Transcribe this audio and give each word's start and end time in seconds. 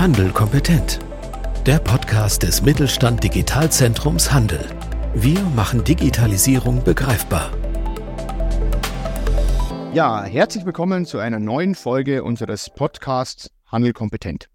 Handel 0.00 0.30
kompetent. 0.30 0.98
Der 1.66 1.78
Podcast 1.78 2.42
des 2.42 2.62
Mittelstand 2.62 3.22
Digitalzentrums 3.22 4.32
Handel. 4.32 4.64
Wir 5.14 5.38
machen 5.54 5.84
Digitalisierung 5.84 6.82
begreifbar. 6.82 7.52
Ja, 9.92 10.24
herzlich 10.24 10.64
willkommen 10.64 11.04
zu 11.04 11.18
einer 11.18 11.38
neuen 11.38 11.74
Folge 11.74 12.24
unseres 12.24 12.70
Podcasts 12.70 13.50
Handel 13.66 13.92
kompetent. 13.92 14.48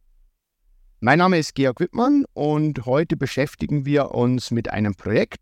Mein 1.00 1.20
Name 1.20 1.38
ist 1.38 1.54
Georg 1.54 1.80
Wittmann 1.80 2.26
und 2.34 2.88
heute 2.88 3.16
beschäftigen 3.16 3.86
wir 3.86 4.16
uns 4.16 4.50
mit 4.50 4.72
einem 4.72 4.96
Projekt, 4.96 5.42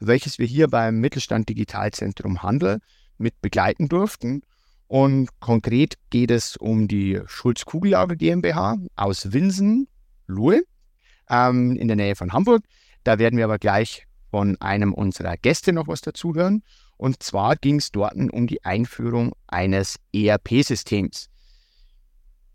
welches 0.00 0.38
wir 0.38 0.46
hier 0.46 0.68
beim 0.68 0.98
Mittelstand 0.98 1.50
Digitalzentrum 1.50 2.42
Handel 2.42 2.78
mit 3.18 3.42
begleiten 3.42 3.90
durften 3.90 4.44
und 4.92 5.30
konkret 5.40 5.94
geht 6.10 6.30
es 6.30 6.58
um 6.58 6.86
die 6.86 7.18
Schulz-Kugellager 7.24 8.14
GmbH 8.14 8.76
aus 8.94 9.32
Winsen, 9.32 9.88
Luhe, 10.26 10.64
ähm, 11.30 11.76
in 11.76 11.88
der 11.88 11.96
Nähe 11.96 12.14
von 12.14 12.34
Hamburg. 12.34 12.62
Da 13.02 13.18
werden 13.18 13.38
wir 13.38 13.46
aber 13.46 13.58
gleich 13.58 14.06
von 14.30 14.60
einem 14.60 14.92
unserer 14.92 15.38
Gäste 15.38 15.72
noch 15.72 15.88
was 15.88 16.02
dazu 16.02 16.34
hören. 16.34 16.62
Und 16.98 17.22
zwar 17.22 17.56
ging 17.56 17.76
es 17.76 17.90
dort 17.90 18.16
um 18.16 18.46
die 18.46 18.62
Einführung 18.66 19.32
eines 19.46 19.96
ERP-Systems. 20.12 21.30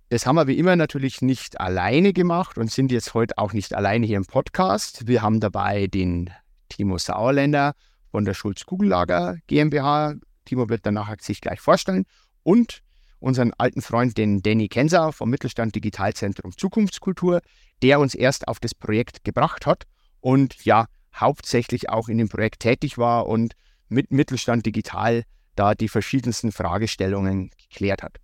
Das 0.10 0.28
haben 0.28 0.36
wir 0.36 0.46
wie 0.46 0.60
immer 0.60 0.76
natürlich 0.76 1.24
nicht 1.24 1.60
alleine 1.60 2.14
gemacht 2.14 2.60
und 2.60 2.72
sind 2.72 2.92
jetzt 2.92 3.16
heute 3.16 3.36
auch 3.40 3.54
nicht 3.54 3.74
alleine 3.74 4.06
hier 4.06 4.18
im 4.18 4.28
Podcast. 4.28 5.08
Wir 5.08 5.24
haben 5.24 5.40
dabei 5.40 5.88
den 5.88 6.30
Timo 6.70 7.00
Sauerländer 7.00 7.74
von 8.12 8.26
der 8.26 8.36
Schulz-Kugellager 8.36 9.38
GmbH. 9.48 10.14
Timo 10.46 10.70
wird 10.70 10.86
danach 10.86 11.14
sich 11.20 11.42
gleich 11.42 11.60
vorstellen 11.60 12.06
und 12.48 12.82
unseren 13.20 13.52
alten 13.58 13.82
Freund, 13.82 14.18
den 14.18 14.42
Danny 14.42 14.70
Kenser 14.70 15.12
vom 15.12 15.30
Mittelstand 15.30 15.76
Digitalzentrum 15.76 16.56
Zukunftskultur, 16.56 17.42
der 17.84 18.00
uns 18.00 18.16
erst 18.16 18.48
auf 18.48 18.62
das 18.62 18.74
Projekt 18.74 19.26
gebracht 19.26 19.66
hat 19.66 19.84
und 20.22 20.64
ja, 20.64 20.86
hauptsächlich 21.14 21.90
auch 21.90 22.08
in 22.08 22.18
dem 22.18 22.30
Projekt 22.30 22.62
tätig 22.62 22.98
war 22.98 23.28
und 23.28 23.54
mit 23.90 24.12
Mittelstand 24.12 24.66
Digital 24.66 25.24
da 25.56 25.76
die 25.76 25.90
verschiedensten 25.90 26.54
Fragestellungen 26.54 27.50
geklärt 27.70 28.02
hat. 28.02 28.16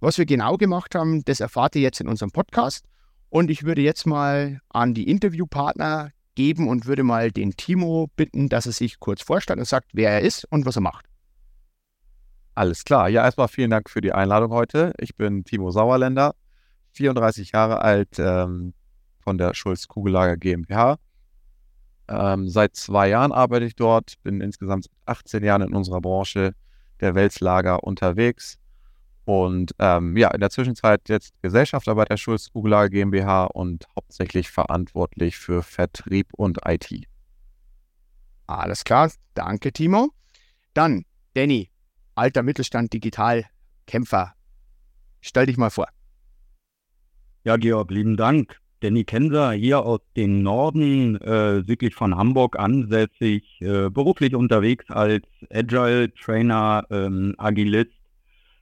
Was 0.00 0.18
wir 0.18 0.26
genau 0.26 0.56
gemacht 0.56 0.96
haben, 0.96 1.24
das 1.24 1.38
erfahrt 1.38 1.76
ihr 1.76 1.82
jetzt 1.82 2.00
in 2.00 2.08
unserem 2.08 2.32
Podcast. 2.32 2.86
Und 3.28 3.52
ich 3.52 3.62
würde 3.62 3.82
jetzt 3.82 4.04
mal 4.04 4.60
an 4.70 4.94
die 4.94 5.08
Interviewpartner 5.08 6.10
geben 6.34 6.66
und 6.66 6.86
würde 6.86 7.04
mal 7.04 7.30
den 7.30 7.52
Timo 7.52 8.08
bitten, 8.16 8.48
dass 8.48 8.66
er 8.66 8.72
sich 8.72 8.98
kurz 8.98 9.22
vorstellt 9.22 9.60
und 9.60 9.68
sagt, 9.68 9.90
wer 9.92 10.10
er 10.10 10.22
ist 10.22 10.44
und 10.50 10.66
was 10.66 10.76
er 10.76 10.82
macht. 10.82 11.09
Alles 12.54 12.84
klar. 12.84 13.08
Ja, 13.08 13.24
erstmal 13.24 13.48
vielen 13.48 13.70
Dank 13.70 13.88
für 13.88 14.00
die 14.00 14.12
Einladung 14.12 14.52
heute. 14.52 14.92
Ich 14.98 15.16
bin 15.16 15.44
Timo 15.44 15.70
Sauerländer, 15.70 16.34
34 16.92 17.52
Jahre 17.52 17.80
alt, 17.80 18.18
ähm, 18.18 18.74
von 19.20 19.38
der 19.38 19.54
Schulz 19.54 19.86
Kugellager 19.86 20.36
GmbH. 20.36 20.98
Ähm, 22.08 22.48
seit 22.48 22.74
zwei 22.74 23.08
Jahren 23.08 23.32
arbeite 23.32 23.64
ich 23.64 23.76
dort, 23.76 24.14
bin 24.22 24.40
insgesamt 24.40 24.86
18 25.06 25.44
Jahren 25.44 25.62
in 25.62 25.74
unserer 25.74 26.00
Branche 26.00 26.54
der 27.00 27.14
Welslager 27.14 27.84
unterwegs 27.84 28.58
und 29.24 29.72
ähm, 29.78 30.16
ja, 30.16 30.28
in 30.32 30.40
der 30.40 30.50
Zwischenzeit 30.50 31.08
jetzt 31.08 31.40
Gesellschafter 31.40 31.94
bei 31.94 32.04
der 32.04 32.16
Schulz 32.16 32.50
Kugellager 32.52 32.88
GmbH 32.88 33.44
und 33.44 33.86
hauptsächlich 33.94 34.50
verantwortlich 34.50 35.36
für 35.36 35.62
Vertrieb 35.62 36.28
und 36.32 36.58
IT. 36.66 37.06
Alles 38.48 38.82
klar, 38.82 39.10
danke 39.34 39.72
Timo. 39.72 40.10
Dann, 40.74 41.04
Danny, 41.34 41.70
alter 42.14 42.42
Mittelstand 42.42 42.92
Digitalkämpfer. 42.92 44.34
Stell 45.20 45.46
dich 45.46 45.56
mal 45.56 45.70
vor. 45.70 45.88
Ja, 47.44 47.56
Georg, 47.56 47.90
lieben 47.90 48.16
Dank. 48.16 48.60
Danny 48.80 49.04
Kenser 49.04 49.52
hier 49.52 49.84
aus 49.84 50.00
dem 50.16 50.42
Norden, 50.42 51.20
äh, 51.20 51.62
südlich 51.62 51.94
von 51.94 52.16
Hamburg 52.16 52.58
ansässig, 52.58 53.60
äh, 53.60 53.90
beruflich 53.90 54.34
unterwegs 54.34 54.86
als 54.88 55.26
Agile 55.50 56.14
Trainer, 56.14 56.86
ähm, 56.90 57.34
Agilist 57.36 57.92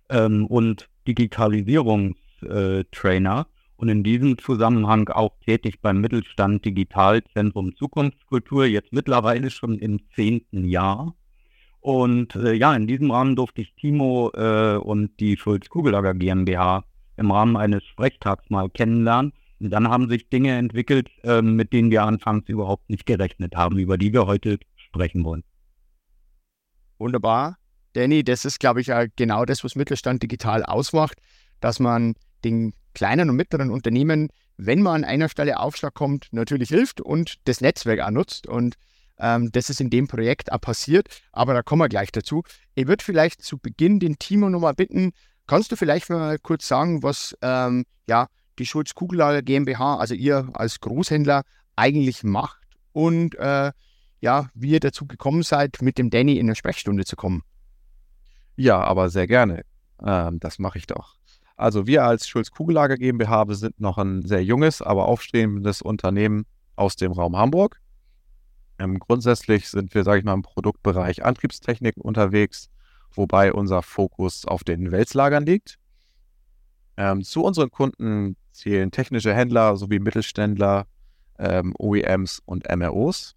ähm, 0.09 0.47
und 0.47 0.89
Digitalisierungstrainer 1.07 3.47
und 3.77 3.89
in 3.89 4.03
diesem 4.03 4.37
Zusammenhang 4.39 5.09
auch 5.09 5.39
tätig 5.45 5.81
beim 5.81 6.01
Mittelstand 6.01 6.65
Digitalzentrum 6.65 7.77
Zukunftskultur, 7.77 8.67
jetzt 8.67 8.93
mittlerweile 8.93 9.51
schon 9.51 9.79
im 9.79 10.01
zehnten 10.17 10.65
Jahr. 10.65 11.15
Und 11.81 12.35
äh, 12.35 12.55
ja, 12.55 12.75
in 12.75 12.87
diesem 12.87 13.11
Rahmen 13.11 13.37
durfte 13.37 13.63
ich 13.63 13.75
Timo 13.75 14.31
äh, 14.35 14.77
und 14.77 15.19
die 15.21 15.37
Schulz-Kugellager 15.37 16.15
GmbH 16.15 16.85
im 17.17 17.31
Rahmen 17.31 17.57
eines 17.57 17.85
Sprechtags 17.85 18.51
mal 18.51 18.69
kennenlernen. 18.69 19.33
Und 19.61 19.71
dann 19.71 19.89
haben 19.89 20.09
sich 20.09 20.29
Dinge 20.29 20.57
entwickelt, 20.57 21.09
äh, 21.25 21.43
mit 21.43 21.73
denen 21.73 21.91
wir 21.91 22.03
anfangs 22.03 22.49
überhaupt 22.49 22.89
nicht 22.91 23.07
gerechnet 23.07 23.57
haben, 23.57 23.79
über 23.79 23.99
die 23.99 24.13
wir 24.13 24.27
heute 24.27 24.59
sprechen 24.77 25.25
wollen. 25.25 25.45
Wunderbar. 26.99 27.59
Danny, 27.93 28.23
das 28.23 28.45
ist, 28.45 28.61
glaube 28.61 28.81
ich, 28.81 28.91
genau 29.17 29.45
das, 29.45 29.65
was 29.65 29.75
Mittelstand 29.75 30.23
digital 30.23 30.65
ausmacht, 30.65 31.19
dass 31.61 31.81
man 31.81 32.15
den 32.45 32.75
kleinen 32.95 33.31
und 33.31 33.37
mittleren 33.37 33.71
Unternehmen, 33.71 34.29
wenn 34.57 34.83
man 34.83 35.05
an 35.05 35.11
einer 35.11 35.29
Stelle 35.29 35.59
Aufschlag 35.59 35.95
kommt, 35.95 36.29
natürlich 36.33 36.69
hilft 36.69 37.01
und 37.01 37.37
das 37.45 37.61
Netzwerk 37.61 38.01
auch 38.01 38.11
nutzt. 38.11 38.47
Und 38.47 38.75
ähm, 39.19 39.51
das 39.53 39.71
ist 39.71 39.81
in 39.81 39.91
dem 39.91 40.09
Projekt 40.09 40.53
auch 40.53 40.61
passiert, 40.61 41.09
aber 41.33 41.55
da 41.55 41.63
kommen 41.63 41.83
wir 41.83 41.89
gleich 41.89 42.13
dazu. 42.13 42.43
Ich 42.75 42.87
würde 42.87 43.05
vielleicht 43.05 43.43
zu 43.43 43.59
Beginn 43.59 44.01
den 44.01 44.19
Timo 44.19 44.49
nochmal 44.49 44.75
bitten, 44.75 45.13
kannst 45.47 45.73
du 45.73 45.77
vielleicht 45.77 46.11
mal 46.11 46.39
kurz 46.39 46.69
sagen, 46.69 47.03
was 47.03 47.37
ähm, 47.43 47.85
ja, 48.09 48.29
die 48.59 48.67
Schulz 48.67 48.95
Kugellager 48.95 49.43
GmbH, 49.43 49.97
also 49.97 50.15
ihr 50.15 50.49
als 50.55 50.81
Großhändler, 50.81 51.43
eigentlich 51.77 52.25
macht 52.25 52.59
und 52.93 53.35
äh, 53.37 53.73
ja, 54.21 54.49
wie 54.55 54.71
ihr 54.71 54.81
dazu 54.81 55.07
gekommen 55.07 55.43
seid, 55.43 55.81
mit 55.81 55.99
dem 55.99 56.11
Danny 56.11 56.39
in 56.39 56.47
eine 56.47 56.57
Sprechstunde 56.57 57.05
zu 57.05 57.15
kommen? 57.15 57.43
Ja, 58.57 58.81
aber 58.81 59.11
sehr 59.11 59.29
gerne. 59.29 59.63
Ähm, 60.05 60.41
das 60.41 60.59
mache 60.59 60.79
ich 60.79 60.87
doch. 60.87 61.15
Also 61.57 61.87
wir 61.87 62.05
als 62.05 62.29
Schulz 62.29 62.51
Kugellager 62.51 62.97
GmbH, 62.97 63.47
sind 63.51 63.81
noch 63.81 63.99
ein 63.99 64.23
sehr 64.23 64.45
junges, 64.45 64.83
aber 64.83 65.07
aufstrebendes 65.07 65.83
Unternehmen 65.83 66.47
aus 66.77 66.97
dem 66.97 67.13
Raum 67.13 67.37
Hamburg. 67.37 67.81
Ähm, 68.79 68.99
grundsätzlich 68.99 69.69
sind 69.69 69.95
wir, 69.95 70.05
sage 70.05 70.19
ich 70.19 70.25
mal, 70.25 70.35
im 70.35 70.43
Produktbereich 70.43 71.25
Antriebstechnik 71.25 71.97
unterwegs, 71.97 72.71
wobei 73.13 73.53
unser 73.53 73.83
Fokus 73.83 74.45
auf 74.45 74.63
den 74.63 74.93
Wälzlagern 74.93 75.45
liegt. 75.45 75.79
Ähm, 76.97 77.23
zu 77.23 77.43
unseren 77.45 77.71
Kunden 77.71 78.37
zählen 78.53 78.91
technische 78.91 79.35
Händler 79.35 79.77
sowie 79.77 79.99
Mittelständler, 79.99 80.87
ähm, 81.39 81.75
OEMs 81.79 82.41
und 82.45 82.69
MROs. 82.69 83.35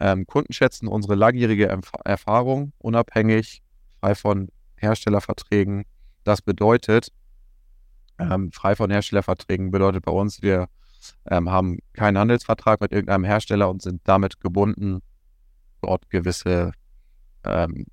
Ähm, 0.00 0.26
Kunden 0.26 0.52
schätzen 0.52 0.88
unsere 0.88 1.14
langjährige 1.14 1.68
Erf 1.68 1.92
Erfahrung 2.04 2.72
unabhängig, 2.78 3.62
frei 4.00 4.14
von 4.14 4.48
Herstellerverträgen. 4.76 5.84
Das 6.24 6.42
bedeutet, 6.42 7.12
ähm, 8.18 8.50
frei 8.52 8.76
von 8.76 8.90
Herstellerverträgen 8.90 9.70
bedeutet 9.70 10.04
bei 10.04 10.12
uns, 10.12 10.42
wir 10.42 10.68
ähm, 11.26 11.50
haben 11.50 11.78
keinen 11.92 12.18
Handelsvertrag 12.18 12.80
mit 12.80 12.92
irgendeinem 12.92 13.24
Hersteller 13.24 13.68
und 13.70 13.82
sind 13.82 14.00
damit 14.04 14.40
gebunden, 14.40 15.00
dort 15.82 16.08
gewisse 16.10 16.72
ähm, 17.44 17.86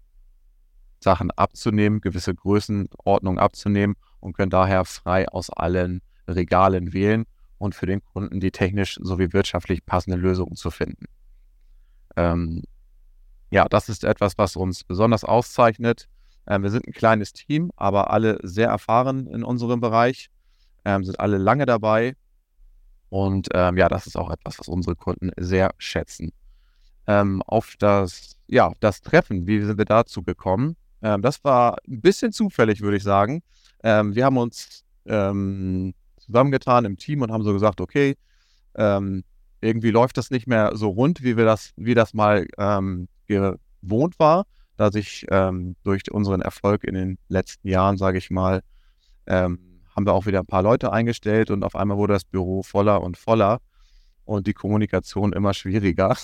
Sachen 1.00 1.32
abzunehmen, 1.32 2.02
gewisse 2.02 2.34
Größenordnungen 2.34 3.40
abzunehmen 3.40 3.96
und 4.20 4.34
können 4.34 4.50
daher 4.50 4.86
frei 4.86 5.28
aus 5.28 5.50
allen 5.50 6.02
Regalen 6.28 6.94
wählen 6.94 7.26
und 7.58 7.76
für 7.76 7.86
den 7.86 8.04
Kunden 8.04 8.40
die 8.40 8.52
technisch 8.52 8.98
sowie 9.02 9.32
wirtschaftlich 9.34 9.86
passende 9.86 10.18
Lösungen 10.18 10.56
zu 10.56 10.72
finden. 10.72 11.06
Ähm, 12.16 12.64
ja, 13.52 13.66
das 13.70 13.90
ist 13.90 14.04
etwas, 14.04 14.38
was 14.38 14.56
uns 14.56 14.84
besonders 14.84 15.24
auszeichnet. 15.24 16.08
Ähm, 16.48 16.64
wir 16.64 16.72
sind 16.72 16.88
ein 16.88 16.94
kleines 16.94 17.32
Team, 17.34 17.72
aber 17.78 18.12
alle 18.12 18.40
sehr 18.44 18.68
erfahren 18.68 19.28
in 19.28 19.44
unserem 19.44 19.80
Bereich, 19.80 20.30
ähm, 20.84 21.04
sind 21.04 21.20
alle 21.20 21.38
lange 21.38 21.66
dabei 21.66 22.16
und 23.10 23.48
ähm, 23.54 23.78
ja, 23.78 23.88
das 23.88 24.08
ist 24.08 24.18
auch 24.18 24.30
etwas, 24.30 24.60
was 24.60 24.68
unsere 24.68 24.96
Kunden 24.96 25.32
sehr 25.38 25.72
schätzen. 25.78 26.32
Ähm, 27.08 27.42
auf 27.44 27.76
das, 27.80 28.38
ja, 28.48 28.72
das 28.82 29.02
Treffen, 29.02 29.48
wie 29.48 29.62
sind 29.62 29.78
wir 29.78 29.86
dazu 29.86 30.24
gekommen? 30.24 30.76
Ähm, 31.02 31.22
das 31.22 31.44
war 31.44 31.78
ein 31.88 32.02
bisschen 32.02 32.32
zufällig, 32.34 32.82
würde 32.82 32.98
ich 32.98 33.04
sagen. 33.04 33.44
Ähm, 33.84 34.14
wir 34.14 34.26
haben 34.26 34.38
uns 34.38 34.84
ähm, 35.06 35.94
zusammengetan 36.18 36.84
im 36.84 36.98
Team 36.98 37.22
und 37.22 37.32
haben 37.32 37.44
so 37.44 37.54
gesagt, 37.54 37.80
okay, 37.80 38.18
ähm, 38.76 39.24
irgendwie 39.62 39.92
läuft 39.92 40.18
das 40.18 40.30
nicht 40.32 40.48
mehr 40.48 40.72
so 40.76 40.90
rund, 40.90 41.24
wie 41.24 41.38
wir 41.38 41.46
das, 41.46 41.72
wie 41.78 41.96
das 41.96 42.14
mal 42.14 42.46
gewohnt 43.26 44.20
war, 44.20 44.46
da 44.76 44.92
sich 44.92 45.26
durch 45.84 46.12
unseren 46.12 46.42
Erfolg 46.42 46.84
in 46.84 46.94
den 46.94 47.18
letzten 47.28 47.68
Jahren, 47.68 47.98
sage 47.98 48.20
ich 48.20 48.30
mal, 48.30 48.62
ähm, 49.26 49.67
haben 49.98 50.06
wir 50.06 50.14
auch 50.14 50.28
wieder 50.28 50.42
ein 50.42 50.46
paar 50.46 50.62
Leute 50.62 50.94
eingestellt 50.94 51.50
und 51.50 51.64
auf 51.64 51.76
einmal 51.76 51.98
wurde 51.98 52.14
das 52.14 52.24
Büro 52.24 52.62
voller 52.62 53.02
und 53.02 53.18
voller 53.18 53.62
und 54.26 54.46
die 54.46 54.54
Kommunikation 54.54 55.34
immer 55.34 55.56
schwieriger. 55.56 56.16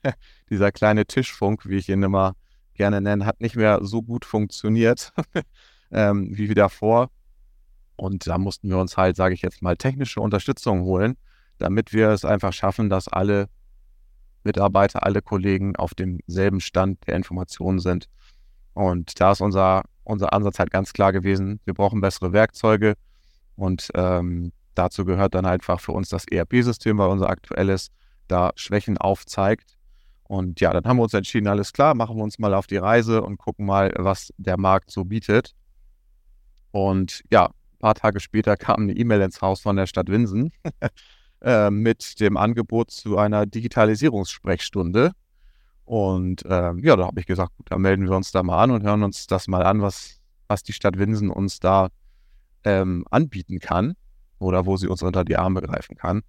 Dieser 0.50 0.70
kleine 0.70 1.06
Tischfunk, 1.06 1.66
wie 1.66 1.76
ich 1.76 1.88
ihn 1.88 2.02
immer 2.02 2.34
gerne 2.74 3.00
nenne, 3.00 3.24
hat 3.24 3.40
nicht 3.40 3.56
mehr 3.56 3.78
so 3.82 4.02
gut 4.02 4.26
funktioniert 4.26 5.14
ähm, 5.90 6.36
wie 6.36 6.52
davor. 6.52 7.08
Und 7.96 8.26
da 8.26 8.36
mussten 8.36 8.68
wir 8.68 8.76
uns 8.76 8.98
halt, 8.98 9.16
sage 9.16 9.32
ich 9.32 9.40
jetzt 9.40 9.62
mal, 9.62 9.78
technische 9.78 10.20
Unterstützung 10.20 10.82
holen, 10.82 11.16
damit 11.56 11.94
wir 11.94 12.10
es 12.10 12.26
einfach 12.26 12.52
schaffen, 12.52 12.90
dass 12.90 13.08
alle 13.08 13.48
Mitarbeiter, 14.44 15.06
alle 15.06 15.22
Kollegen 15.22 15.74
auf 15.76 15.94
demselben 15.94 16.60
Stand 16.60 17.06
der 17.06 17.16
Informationen 17.16 17.78
sind. 17.78 18.10
Und 18.74 19.18
da 19.20 19.32
ist 19.32 19.40
unser, 19.40 19.84
unser 20.04 20.34
Ansatz 20.34 20.58
halt 20.58 20.70
ganz 20.70 20.92
klar 20.92 21.14
gewesen, 21.14 21.60
wir 21.64 21.72
brauchen 21.72 22.02
bessere 22.02 22.34
Werkzeuge 22.34 22.94
und 23.56 23.88
ähm, 23.94 24.52
dazu 24.74 25.04
gehört 25.04 25.34
dann 25.34 25.46
einfach 25.46 25.80
für 25.80 25.92
uns 25.92 26.08
das 26.08 26.26
ERP-System, 26.26 26.98
weil 26.98 27.08
unser 27.08 27.28
aktuelles 27.28 27.88
da 28.28 28.52
Schwächen 28.56 28.98
aufzeigt. 28.98 29.76
Und 30.24 30.60
ja, 30.60 30.72
dann 30.72 30.84
haben 30.84 30.96
wir 30.96 31.02
uns 31.02 31.14
entschieden, 31.14 31.46
alles 31.46 31.72
klar, 31.72 31.94
machen 31.94 32.16
wir 32.16 32.24
uns 32.24 32.38
mal 32.38 32.54
auf 32.54 32.66
die 32.66 32.78
Reise 32.78 33.22
und 33.22 33.36
gucken 33.36 33.66
mal, 33.66 33.92
was 33.96 34.32
der 34.38 34.58
Markt 34.58 34.90
so 34.90 35.04
bietet. 35.04 35.54
Und 36.70 37.22
ja, 37.30 37.46
ein 37.46 37.78
paar 37.78 37.94
Tage 37.94 38.20
später 38.20 38.56
kam 38.56 38.82
eine 38.82 38.94
E-Mail 38.94 39.20
ins 39.20 39.42
Haus 39.42 39.60
von 39.60 39.76
der 39.76 39.86
Stadt 39.86 40.08
Winsen 40.08 40.52
äh, 41.42 41.70
mit 41.70 42.18
dem 42.20 42.38
Angebot 42.38 42.90
zu 42.90 43.18
einer 43.18 43.44
Digitalisierungssprechstunde. 43.44 45.12
Und 45.84 46.46
äh, 46.46 46.72
ja, 46.78 46.96
da 46.96 47.06
habe 47.06 47.20
ich 47.20 47.26
gesagt, 47.26 47.54
gut, 47.58 47.66
dann 47.70 47.82
melden 47.82 48.08
wir 48.08 48.16
uns 48.16 48.32
da 48.32 48.42
mal 48.42 48.62
an 48.62 48.70
und 48.70 48.82
hören 48.84 49.02
uns 49.02 49.26
das 49.26 49.48
mal 49.48 49.62
an, 49.62 49.82
was, 49.82 50.20
was 50.48 50.62
die 50.62 50.72
Stadt 50.72 50.98
Winsen 50.98 51.28
uns 51.28 51.60
da 51.60 51.88
ähm, 52.64 53.04
anbieten 53.10 53.58
kann 53.60 53.94
oder 54.38 54.66
wo 54.66 54.76
sie 54.76 54.88
uns 54.88 55.02
unter 55.02 55.24
die 55.24 55.36
Arme 55.36 55.62
greifen 55.62 55.96
kann. 55.96 56.22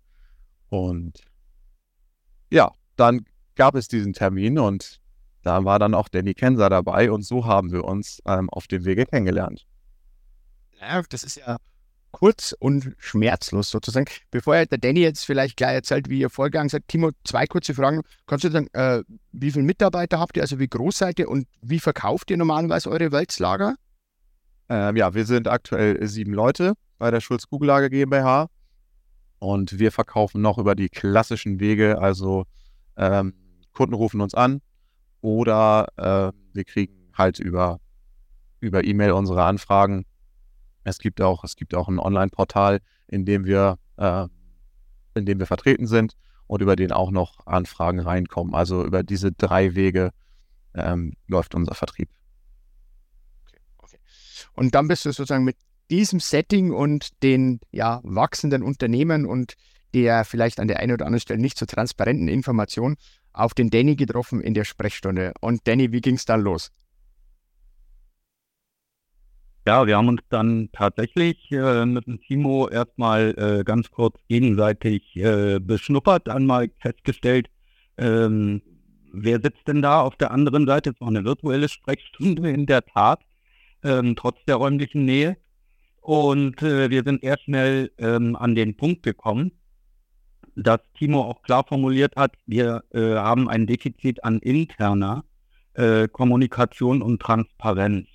Und 0.69 1.21
ja, 2.49 2.71
dann 2.95 3.25
gab 3.55 3.75
es 3.75 3.87
diesen 3.87 4.13
Termin 4.13 4.59
und 4.59 4.99
da 5.43 5.65
war 5.65 5.77
dann 5.77 5.93
auch 5.93 6.07
Danny 6.07 6.33
Kenser 6.33 6.69
dabei 6.69 7.11
und 7.11 7.23
so 7.23 7.45
haben 7.45 7.71
wir 7.71 7.83
uns 7.83 8.21
ähm, 8.25 8.49
auf 8.49 8.67
dem 8.67 8.85
Wege 8.85 9.05
kennengelernt. 9.05 9.65
Ja, 10.79 11.01
das 11.01 11.23
ist 11.23 11.35
ja 11.35 11.57
kurz 12.11 12.55
und 12.59 12.95
schmerzlos 12.97 13.69
sozusagen. 13.69 14.05
Bevor 14.31 14.65
der 14.65 14.77
Danny 14.77 15.01
jetzt 15.01 15.25
vielleicht 15.25 15.57
gleich 15.57 15.73
erzählt, 15.73 16.09
wie 16.09 16.19
ihr 16.19 16.29
vorgegangen 16.29 16.69
seid, 16.69 16.87
Timo, 16.87 17.11
zwei 17.25 17.45
kurze 17.47 17.73
Fragen. 17.73 18.01
Kannst 18.27 18.45
du 18.45 18.51
sagen, 18.51 18.67
äh, 18.73 19.03
wie 19.31 19.51
viele 19.51 19.65
Mitarbeiter 19.65 20.19
habt 20.19 20.37
ihr, 20.37 20.43
also 20.43 20.59
wie 20.59 20.67
groß 20.67 20.97
seid 20.97 21.19
ihr 21.19 21.27
und 21.27 21.47
wie 21.61 21.79
verkauft 21.79 22.31
ihr 22.31 22.37
normalerweise 22.37 22.89
eure 22.89 23.11
Wälzlager? 23.11 23.75
Ähm, 24.69 24.95
ja, 24.95 25.13
wir 25.13 25.25
sind 25.25 25.47
aktuell 25.47 26.05
sieben 26.07 26.33
Leute 26.33 26.73
bei 26.97 27.11
der 27.11 27.21
Schulz 27.21 27.47
Kugellager 27.47 27.89
GmbH 27.89 28.47
und 29.39 29.79
wir 29.79 29.91
verkaufen 29.91 30.41
noch 30.41 30.57
über 30.57 30.75
die 30.75 30.89
klassischen 30.89 31.59
Wege, 31.59 31.99
also 31.99 32.45
ähm, 32.97 33.33
Kunden 33.73 33.93
rufen 33.93 34.21
uns 34.21 34.33
an 34.33 34.61
oder 35.21 35.87
äh, 35.97 36.31
wir 36.53 36.63
kriegen 36.63 37.11
halt 37.17 37.39
über 37.39 37.79
über 38.59 38.83
E-Mail 38.83 39.11
unsere 39.11 39.43
Anfragen 39.43 40.05
es 40.83 40.99
gibt 40.99 41.21
auch, 41.21 41.43
es 41.43 41.55
gibt 41.55 41.75
auch 41.75 41.87
ein 41.87 41.99
Online-Portal, 41.99 42.79
in 43.07 43.25
dem 43.25 43.45
wir, 43.45 43.77
äh, 43.97 44.27
in 45.15 45.25
dem 45.25 45.39
wir 45.39 45.45
vertreten 45.45 45.87
sind 45.87 46.13
und 46.47 46.61
über 46.61 46.75
den 46.75 46.91
auch 46.91 47.11
noch 47.11 47.45
Anfragen 47.47 47.99
reinkommen. 47.99 48.53
Also 48.53 48.83
über 48.83 49.03
diese 49.03 49.31
drei 49.31 49.75
Wege 49.75 50.11
ähm, 50.73 51.13
läuft 51.27 51.55
unser 51.55 51.75
Vertrieb. 51.75 52.09
Und 54.55 54.75
dann 54.75 54.87
bist 54.87 55.05
du 55.05 55.11
sozusagen 55.11 55.43
mit 55.43 55.57
diesem 55.89 56.19
Setting 56.19 56.71
und 56.71 57.23
den 57.23 57.59
ja, 57.71 57.99
wachsenden 58.03 58.63
Unternehmen 58.63 59.25
und 59.25 59.53
der 59.93 60.25
vielleicht 60.25 60.59
an 60.59 60.67
der 60.67 60.79
einen 60.79 60.93
oder 60.93 61.05
anderen 61.05 61.21
Stelle 61.21 61.41
nicht 61.41 61.57
so 61.57 61.65
transparenten 61.65 62.27
Information 62.27 62.95
auf 63.31 63.53
den 63.53 63.69
Danny 63.69 63.95
getroffen 63.95 64.41
in 64.41 64.53
der 64.53 64.63
Sprechstunde. 64.63 65.33
Und 65.41 65.67
Danny, 65.67 65.91
wie 65.91 66.01
ging 66.01 66.15
es 66.15 66.25
dann 66.25 66.41
los? 66.41 66.71
Ja, 69.65 69.87
wir 69.87 69.95
haben 69.95 70.09
uns 70.09 70.21
dann 70.29 70.69
tatsächlich 70.73 71.49
äh, 71.51 71.85
mit 71.85 72.05
dem 72.05 72.19
Timo 72.21 72.67
erstmal 72.67 73.33
äh, 73.37 73.63
ganz 73.63 73.89
kurz 73.89 74.17
gegenseitig 74.27 75.15
äh, 75.15 75.59
beschnuppert, 75.59 76.27
einmal 76.27 76.69
festgestellt, 76.79 77.49
ähm, 77.97 78.61
wer 79.13 79.39
sitzt 79.39 79.65
denn 79.67 79.81
da 79.81 80.01
auf 80.01 80.17
der 80.17 80.31
anderen 80.31 80.67
Seite? 80.67 80.89
Es 80.89 80.99
war 80.99 81.07
eine 81.07 81.23
virtuelle 81.23 81.69
Sprechstunde 81.69 82.49
in 82.49 82.65
der 82.65 82.83
Tat, 82.83 83.21
ähm, 83.83 84.15
trotz 84.15 84.43
der 84.45 84.55
räumlichen 84.55 85.05
Nähe. 85.05 85.37
Und 86.01 86.61
äh, 86.61 86.89
wir 86.89 87.03
sind 87.03 87.23
eher 87.23 87.37
schnell 87.37 87.91
ähm, 87.97 88.35
an 88.35 88.55
den 88.55 88.75
Punkt 88.75 89.03
gekommen, 89.03 89.51
dass 90.55 90.81
Timo 90.97 91.21
auch 91.21 91.41
klar 91.41 91.65
formuliert 91.65 92.15
hat, 92.15 92.35
wir 92.45 92.83
äh, 92.91 93.15
haben 93.15 93.49
ein 93.49 93.67
Defizit 93.67 94.23
an 94.23 94.39
interner 94.39 95.23
äh, 95.73 96.07
Kommunikation 96.07 97.01
und 97.01 97.21
Transparenz. 97.21 98.07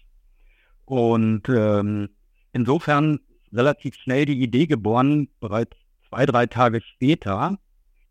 Und 0.85 1.49
ähm, 1.49 2.11
insofern 2.53 3.21
relativ 3.53 3.95
schnell 3.97 4.27
die 4.27 4.41
Idee 4.41 4.67
geboren, 4.67 5.29
bereits 5.41 5.77
zwei, 6.09 6.27
drei 6.27 6.47
Tage 6.47 6.81
später, 6.81 7.59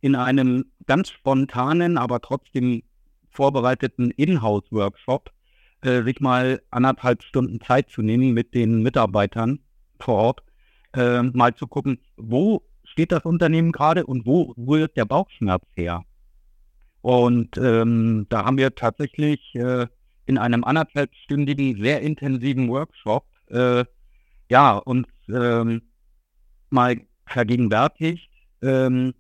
in 0.02 0.16
einem 0.16 0.66
ganz 0.86 1.10
spontanen, 1.10 1.98
aber 1.98 2.22
trotzdem 2.22 2.84
vorbereiteten 3.32 4.12
Inhouse-Workshop 4.12 5.32
äh, 5.82 6.04
sich 6.04 6.20
mal 6.20 6.62
anderthalb 6.72 7.24
Stunden 7.24 7.62
Zeit 7.62 7.90
zu 7.90 8.02
nehmen 8.02 8.34
mit 8.34 8.54
den 8.54 8.82
Mitarbeitern 8.82 9.60
vor 10.00 10.16
Ort, 10.16 10.44
äh, 10.96 11.22
mal 11.22 11.56
zu 11.56 11.68
gucken, 11.68 12.00
wo 12.18 12.64
steht 12.84 13.12
das 13.12 13.26
Unternehmen 13.26 13.72
gerade 13.72 14.06
und 14.06 14.26
wo 14.26 14.54
rührt 14.58 14.98
der 14.98 15.06
Bauchschmerz 15.06 15.64
her. 15.76 16.04
Und 17.02 17.58
ähm, 17.58 18.26
da 18.30 18.46
haben 18.46 18.58
wir 18.58 18.76
tatsächlich 18.76 19.54
äh, 19.56 19.88
in 20.26 20.38
einem 20.38 20.64
anderthalbstündigen, 20.64 21.82
sehr 21.82 22.02
intensiven 22.02 22.70
Workshop 22.70 23.26
äh, 23.48 23.86
ja, 24.50 24.78
uns 24.78 25.08
ähm, 25.30 25.82
mal 26.70 26.98
vergegenwärtigt, 27.26 28.30
ähm, 28.62 29.14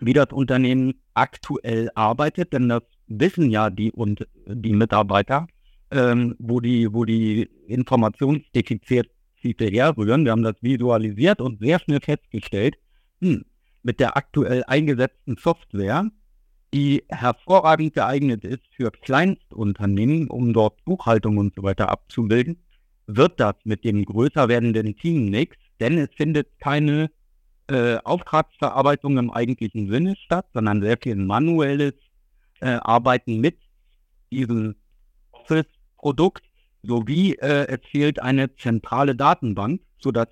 wie 0.00 0.12
das 0.12 0.28
Unternehmen 0.32 0.94
aktuell 1.14 1.90
arbeitet, 1.94 2.52
denn 2.52 2.68
das 2.68 2.82
wissen 3.06 3.50
ja 3.50 3.70
die 3.70 3.92
und 3.92 4.26
die 4.46 4.72
Mitarbeiter, 4.72 5.46
ähm, 5.90 6.34
wo 6.38 6.60
die, 6.60 6.92
wo 6.92 7.04
die 7.04 7.48
Informationsdefizite 7.66 9.66
herrühren. 9.66 10.24
Wir 10.24 10.32
haben 10.32 10.42
das 10.42 10.56
visualisiert 10.60 11.40
und 11.40 11.60
sehr 11.60 11.78
schnell 11.80 12.00
festgestellt, 12.00 12.76
hm, 13.20 13.44
mit 13.82 14.00
der 14.00 14.16
aktuell 14.16 14.64
eingesetzten 14.66 15.36
Software 15.36 16.10
die 16.74 17.04
hervorragend 17.08 17.94
geeignet 17.94 18.44
ist 18.44 18.64
für 18.74 18.90
Kleinstunternehmen, 18.90 20.28
um 20.28 20.52
dort 20.52 20.84
Buchhaltung 20.84 21.36
und 21.36 21.54
so 21.54 21.62
weiter 21.62 21.88
abzubilden, 21.88 22.58
wird 23.06 23.38
das 23.38 23.54
mit 23.62 23.84
dem 23.84 24.04
größer 24.04 24.48
werdenden 24.48 24.96
Team 24.96 25.26
nichts, 25.26 25.56
denn 25.78 25.96
es 25.98 26.08
findet 26.16 26.48
keine 26.58 27.12
äh, 27.68 27.98
Auftragsverarbeitung 28.02 29.18
im 29.18 29.30
eigentlichen 29.30 29.88
Sinne 29.88 30.16
statt, 30.16 30.46
sondern 30.52 30.82
sehr 30.82 30.98
viel 31.00 31.14
manuelles 31.14 31.94
äh, 32.64 32.78
Arbeiten 32.80 33.40
mit 33.40 33.58
diesem 34.32 34.74
Office-Produkt, 35.32 36.44
sowie 36.82 37.34
äh, 37.34 37.66
es 37.68 37.80
fehlt 37.90 38.20
eine 38.20 38.54
zentrale 38.56 39.14
Datenbank, 39.14 39.82
sodass 39.98 40.28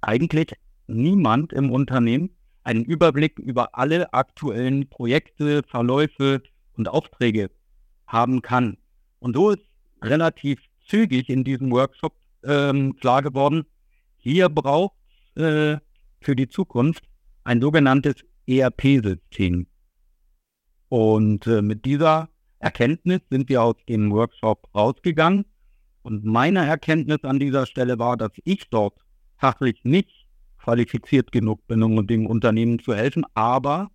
eigentlich 0.00 0.52
niemand 0.86 1.52
im 1.52 1.70
Unternehmen 1.70 2.30
einen 2.64 2.84
Überblick 2.84 3.38
über 3.38 3.76
alle 3.76 4.12
aktuellen 4.12 4.88
Projekte, 4.88 5.62
Verläufe 5.68 6.42
und 6.76 6.88
Aufträge 6.88 7.50
haben 8.06 8.40
kann. 8.40 8.78
Und 9.20 9.36
so 9.36 9.50
ist 9.50 9.62
relativ 10.02 10.60
zügig 10.86 11.28
in 11.28 11.44
diesem 11.44 11.70
Workshop 11.70 12.14
ähm, 12.44 12.96
klar 12.96 13.22
geworden, 13.22 13.64
hier 14.16 14.48
braucht 14.48 14.96
äh, 15.34 15.76
für 16.20 16.36
die 16.36 16.48
Zukunft 16.48 17.04
ein 17.44 17.60
sogenanntes 17.60 18.16
ERP-System. 18.46 19.66
Und 20.88 21.46
äh, 21.46 21.62
mit 21.62 21.84
dieser 21.84 22.28
Erkenntnis 22.58 23.20
sind 23.30 23.48
wir 23.48 23.62
aus 23.62 23.76
dem 23.88 24.10
Workshop 24.10 24.68
rausgegangen. 24.74 25.44
Und 26.02 26.24
meine 26.24 26.66
Erkenntnis 26.66 27.22
an 27.22 27.38
dieser 27.38 27.66
Stelle 27.66 27.98
war, 27.98 28.16
dass 28.16 28.32
ich 28.44 28.68
dort 28.70 28.94
fachlich 29.36 29.80
nicht 29.84 30.10
qualifiziert 30.58 31.32
genug 31.32 31.66
bin, 31.66 31.82
um 31.82 32.06
dem 32.06 32.26
Unternehmen 32.26 32.78
zu 32.78 32.94
helfen. 32.94 33.24
Aber 33.34 33.90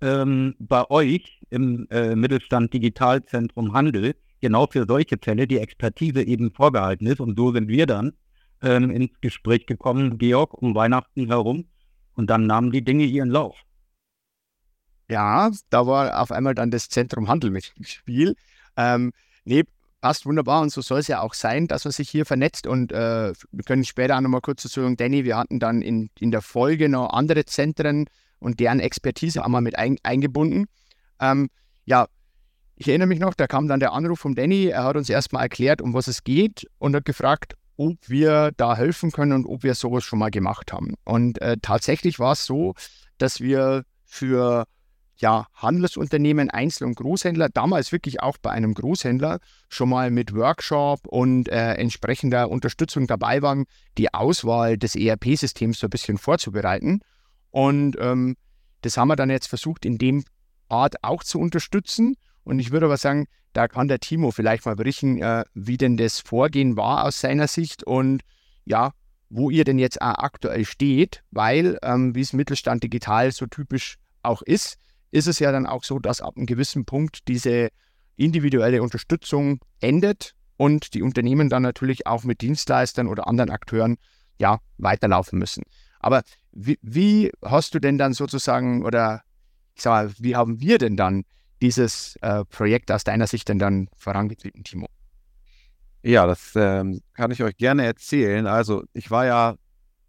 ähm, 0.00 0.54
bei 0.58 0.88
euch 0.90 1.40
im 1.50 1.86
äh, 1.90 2.14
Mittelstand 2.14 2.72
Digitalzentrum 2.74 3.72
Handel 3.72 4.14
genau 4.40 4.66
für 4.66 4.84
solche 4.86 5.16
Fälle 5.22 5.46
die 5.46 5.58
Expertise 5.58 6.22
eben 6.22 6.52
vorgehalten 6.52 7.06
ist. 7.06 7.20
Und 7.20 7.38
so 7.38 7.52
sind 7.52 7.68
wir 7.68 7.86
dann 7.86 8.12
ähm, 8.62 8.90
ins 8.90 9.12
Gespräch 9.20 9.66
gekommen, 9.66 10.18
Georg, 10.18 10.52
um 10.54 10.74
Weihnachten 10.74 11.26
herum. 11.26 11.66
Und 12.14 12.28
dann 12.30 12.46
nahmen 12.46 12.70
die 12.70 12.84
Dinge 12.84 13.04
ihren 13.04 13.30
Lauf. 13.30 13.56
Ja, 15.08 15.50
da 15.70 15.86
war 15.86 16.20
auf 16.20 16.32
einmal 16.32 16.54
dann 16.54 16.70
das 16.70 16.88
Zentrum 16.88 17.28
Handel 17.28 17.50
mit 17.50 17.72
im 17.76 17.84
Spiel. 17.84 18.36
Ähm, 18.76 19.12
nee, 19.44 19.64
passt 20.00 20.26
wunderbar 20.26 20.60
und 20.60 20.70
so 20.70 20.82
soll 20.82 21.00
es 21.00 21.08
ja 21.08 21.20
auch 21.20 21.34
sein, 21.34 21.66
dass 21.66 21.84
man 21.84 21.92
sich 21.92 22.10
hier 22.10 22.26
vernetzt 22.26 22.66
und 22.66 22.92
äh, 22.92 23.32
wir 23.52 23.64
können 23.64 23.84
später 23.84 24.16
auch 24.16 24.20
nochmal 24.20 24.42
kurz 24.42 24.62
dazu 24.62 24.82
sagen, 24.82 24.96
Danny, 24.96 25.24
wir 25.24 25.36
hatten 25.36 25.60
dann 25.60 25.80
in, 25.80 26.10
in 26.20 26.30
der 26.30 26.42
Folge 26.42 26.88
noch 26.88 27.10
andere 27.10 27.44
Zentren 27.46 28.06
und 28.38 28.60
deren 28.60 28.80
Expertise 28.80 29.42
auch 29.42 29.48
mal 29.48 29.62
mit 29.62 29.78
ein, 29.78 29.96
eingebunden. 30.02 30.66
Ähm, 31.20 31.48
ja, 31.86 32.06
ich 32.76 32.88
erinnere 32.88 33.08
mich 33.08 33.18
noch, 33.18 33.34
da 33.34 33.46
kam 33.46 33.68
dann 33.68 33.80
der 33.80 33.92
Anruf 33.92 34.20
von 34.20 34.34
Danny, 34.34 34.66
er 34.66 34.84
hat 34.84 34.96
uns 34.96 35.08
erstmal 35.08 35.44
erklärt, 35.44 35.80
um 35.80 35.94
was 35.94 36.06
es 36.06 36.24
geht 36.24 36.66
und 36.78 36.94
hat 36.94 37.04
gefragt, 37.04 37.54
ob 37.76 37.96
wir 38.06 38.52
da 38.56 38.76
helfen 38.76 39.10
können 39.10 39.32
und 39.32 39.46
ob 39.46 39.62
wir 39.62 39.74
sowas 39.74 40.04
schon 40.04 40.18
mal 40.18 40.30
gemacht 40.30 40.72
haben. 40.72 40.96
Und 41.04 41.40
äh, 41.40 41.56
tatsächlich 41.62 42.18
war 42.18 42.32
es 42.32 42.44
so, 42.44 42.74
dass 43.16 43.40
wir 43.40 43.84
für 44.04 44.66
ja, 45.16 45.46
Handelsunternehmen, 45.54 46.50
Einzel- 46.50 46.86
und 46.86 46.96
Großhändler, 46.96 47.48
damals 47.48 47.92
wirklich 47.92 48.20
auch 48.22 48.36
bei 48.38 48.50
einem 48.50 48.74
Großhändler, 48.74 49.38
schon 49.68 49.88
mal 49.88 50.10
mit 50.10 50.34
Workshop 50.34 51.06
und 51.06 51.48
äh, 51.48 51.74
entsprechender 51.74 52.50
Unterstützung 52.50 53.06
dabei 53.06 53.42
waren, 53.42 53.64
die 53.96 54.12
Auswahl 54.12 54.76
des 54.76 54.96
ERP-Systems 54.96 55.78
so 55.78 55.86
ein 55.86 55.90
bisschen 55.90 56.18
vorzubereiten. 56.18 57.00
Und 57.50 57.96
ähm, 58.00 58.36
das 58.82 58.96
haben 58.96 59.08
wir 59.08 59.16
dann 59.16 59.30
jetzt 59.30 59.46
versucht, 59.46 59.84
in 59.84 59.98
dem 59.98 60.24
Art 60.68 60.96
auch 61.02 61.22
zu 61.22 61.38
unterstützen. 61.38 62.16
Und 62.42 62.58
ich 62.58 62.72
würde 62.72 62.86
aber 62.86 62.96
sagen, 62.96 63.26
da 63.52 63.68
kann 63.68 63.88
der 63.88 64.00
Timo 64.00 64.32
vielleicht 64.32 64.66
mal 64.66 64.74
berichten, 64.74 65.22
äh, 65.22 65.44
wie 65.54 65.76
denn 65.76 65.96
das 65.96 66.18
Vorgehen 66.18 66.76
war 66.76 67.04
aus 67.04 67.20
seiner 67.20 67.46
Sicht 67.46 67.84
und 67.84 68.22
ja, 68.64 68.92
wo 69.30 69.50
ihr 69.50 69.64
denn 69.64 69.78
jetzt 69.78 70.02
auch 70.02 70.18
aktuell 70.18 70.64
steht, 70.64 71.22
weil, 71.30 71.78
ähm, 71.82 72.14
wie 72.14 72.20
es 72.20 72.32
Mittelstand 72.32 72.82
digital 72.82 73.30
so 73.32 73.46
typisch 73.46 73.96
auch 74.22 74.42
ist, 74.42 74.76
ist 75.14 75.28
es 75.28 75.38
ja 75.38 75.52
dann 75.52 75.66
auch 75.66 75.84
so, 75.84 76.00
dass 76.00 76.20
ab 76.20 76.36
einem 76.36 76.46
gewissen 76.46 76.84
Punkt 76.84 77.28
diese 77.28 77.68
individuelle 78.16 78.82
Unterstützung 78.82 79.60
endet 79.80 80.34
und 80.56 80.92
die 80.92 81.02
Unternehmen 81.02 81.48
dann 81.48 81.62
natürlich 81.62 82.08
auch 82.08 82.24
mit 82.24 82.40
Dienstleistern 82.40 83.06
oder 83.06 83.28
anderen 83.28 83.50
Akteuren 83.50 83.96
ja 84.40 84.58
weiterlaufen 84.76 85.38
müssen. 85.38 85.62
Aber 86.00 86.22
wie, 86.50 86.78
wie 86.82 87.30
hast 87.44 87.74
du 87.74 87.78
denn 87.78 87.96
dann 87.96 88.12
sozusagen 88.12 88.84
oder 88.84 89.22
ich 89.76 89.82
sag 89.82 89.90
mal, 89.90 90.14
wie 90.18 90.34
haben 90.34 90.60
wir 90.60 90.78
denn 90.78 90.96
dann 90.96 91.24
dieses 91.62 92.16
äh, 92.20 92.44
Projekt 92.44 92.90
aus 92.90 93.04
deiner 93.04 93.28
Sicht 93.28 93.48
denn 93.48 93.60
dann 93.60 93.88
vorangetrieben, 93.96 94.64
Timo? 94.64 94.88
Ja, 96.02 96.26
das 96.26 96.52
ähm, 96.56 97.02
kann 97.14 97.30
ich 97.30 97.42
euch 97.42 97.56
gerne 97.56 97.84
erzählen. 97.84 98.48
Also 98.48 98.82
ich 98.92 99.12
war 99.12 99.26
ja, 99.26 99.54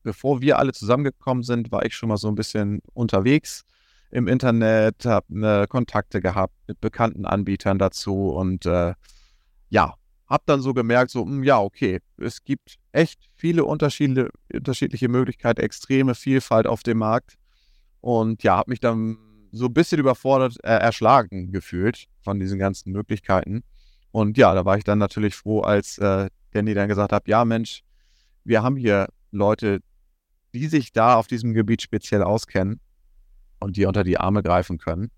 bevor 0.01 0.41
wir 0.41 0.57
alle 0.57 0.73
zusammengekommen 0.73 1.43
sind, 1.43 1.71
war 1.71 1.85
ich 1.85 1.95
schon 1.95 2.09
mal 2.09 2.17
so 2.17 2.27
ein 2.27 2.35
bisschen 2.35 2.81
unterwegs 2.93 3.65
im 4.15 4.29
Internet, 4.29 5.05
habe 5.05 5.25
ne, 5.27 5.65
Kontakte 5.67 6.21
gehabt 6.21 6.53
mit 6.67 6.79
bekannten 6.79 7.25
Anbietern 7.25 7.77
dazu 7.77 8.29
und 8.29 8.65
äh, 8.65 8.93
ja, 9.69 9.95
habe 10.27 10.43
dann 10.45 10.61
so 10.61 10.73
gemerkt, 10.73 11.11
so, 11.11 11.25
mh, 11.25 11.31
hm, 11.31 11.43
ja, 11.43 11.59
okay, 11.59 11.99
es 12.17 12.45
gibt 12.45 12.77
echt 12.93 13.19
viele 13.35 13.65
unterschiedliche, 13.65 14.29
unterschiedliche 14.53 15.09
Möglichkeiten, 15.09 15.59
extreme 15.59 16.15
Vielfalt 16.15 16.65
auf 16.65 16.81
dem 16.81 16.99
Markt 16.99 17.35
und 17.99 18.41
ja, 18.41 18.55
habe 18.55 18.71
mich 18.71 18.79
dann 18.79 19.17
so 19.51 19.65
ein 19.65 19.73
bisschen 19.73 19.99
überfordert, 19.99 20.63
äh, 20.63 20.77
erschlagen 20.77 21.51
gefühlt 21.51 22.05
von 22.21 22.39
diesen 22.39 22.57
ganzen 22.57 22.93
Möglichkeiten. 22.93 23.63
Und 24.11 24.37
ja, 24.37 24.53
da 24.55 24.63
war 24.63 24.77
ich 24.77 24.85
dann 24.85 24.97
natürlich 24.97 25.35
froh, 25.35 25.59
als 25.59 25.97
äh, 25.97 26.29
Danny 26.51 26.73
dann 26.73 26.87
gesagt 26.87 27.11
hat, 27.11 27.27
ja 27.27 27.43
Mensch, 27.43 27.81
wir 28.45 28.63
haben 28.63 28.77
hier 28.77 29.09
Leute, 29.31 29.81
die 30.53 30.67
sich 30.67 30.93
da 30.93 31.15
auf 31.15 31.27
diesem 31.27 31.53
Gebiet 31.53 31.81
speziell 31.81 32.23
auskennen 32.23 32.79
und 33.65 33.77
die 33.77 33.85
unter 33.85 34.03
die 34.03 34.19
Arme 34.19 34.43
greifen 34.43 34.77
können. 34.77 35.09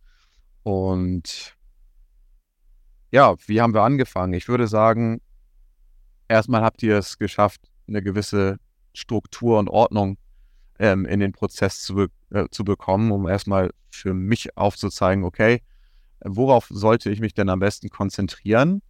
Und 0.63 1.57
ja, 3.11 3.35
wie 3.45 3.59
haben 3.59 3.73
wir 3.73 3.83
angefangen? 3.83 4.33
Ich 4.33 4.47
würde 4.47 4.67
sagen, 4.67 5.21
erstmal 6.29 6.61
habt 6.61 6.81
ihr 6.81 6.97
es 6.97 7.17
geschafft, 7.17 7.69
eine 7.89 8.01
gewisse 8.01 8.57
Struktur 8.93 9.59
und 9.59 9.69
Ordnung 9.69 10.17
ähm, 10.79 11.05
in 11.05 11.19
den 11.19 11.33
Prozess 11.33 11.83
zu, 11.83 11.95
be 11.95 12.09
äh, 12.29 12.45
zu 12.49 12.63
bekommen, 12.63 13.11
um 13.11 13.27
erstmal 13.27 13.71
für 13.91 14.13
mich 14.13 14.55
aufzuzeigen, 14.57 15.25
okay, 15.25 15.61
worauf 16.23 16.67
sollte 16.69 17.09
ich 17.09 17.19
mich 17.19 17.33
denn 17.33 17.49
am 17.49 17.59
besten 17.59 17.89
konzentrieren? 17.89 18.81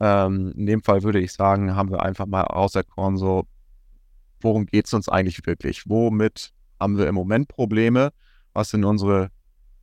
Ähm, 0.00 0.52
in 0.56 0.64
dem 0.64 0.82
Fall 0.82 1.02
würde 1.02 1.20
ich 1.20 1.34
sagen, 1.34 1.76
haben 1.76 1.90
wir 1.90 2.02
einfach 2.02 2.26
mal 2.26 2.44
auserkoren, 2.44 3.18
so, 3.18 3.46
worum 4.40 4.64
geht 4.64 4.86
es 4.86 4.94
uns 4.94 5.10
eigentlich 5.10 5.44
wirklich? 5.46 5.82
Womit 5.86 6.54
haben 6.80 6.96
wir 6.96 7.08
im 7.08 7.14
Moment 7.14 7.48
Probleme? 7.48 8.12
Was 8.56 8.70
sind 8.70 8.84
unsere 8.84 9.30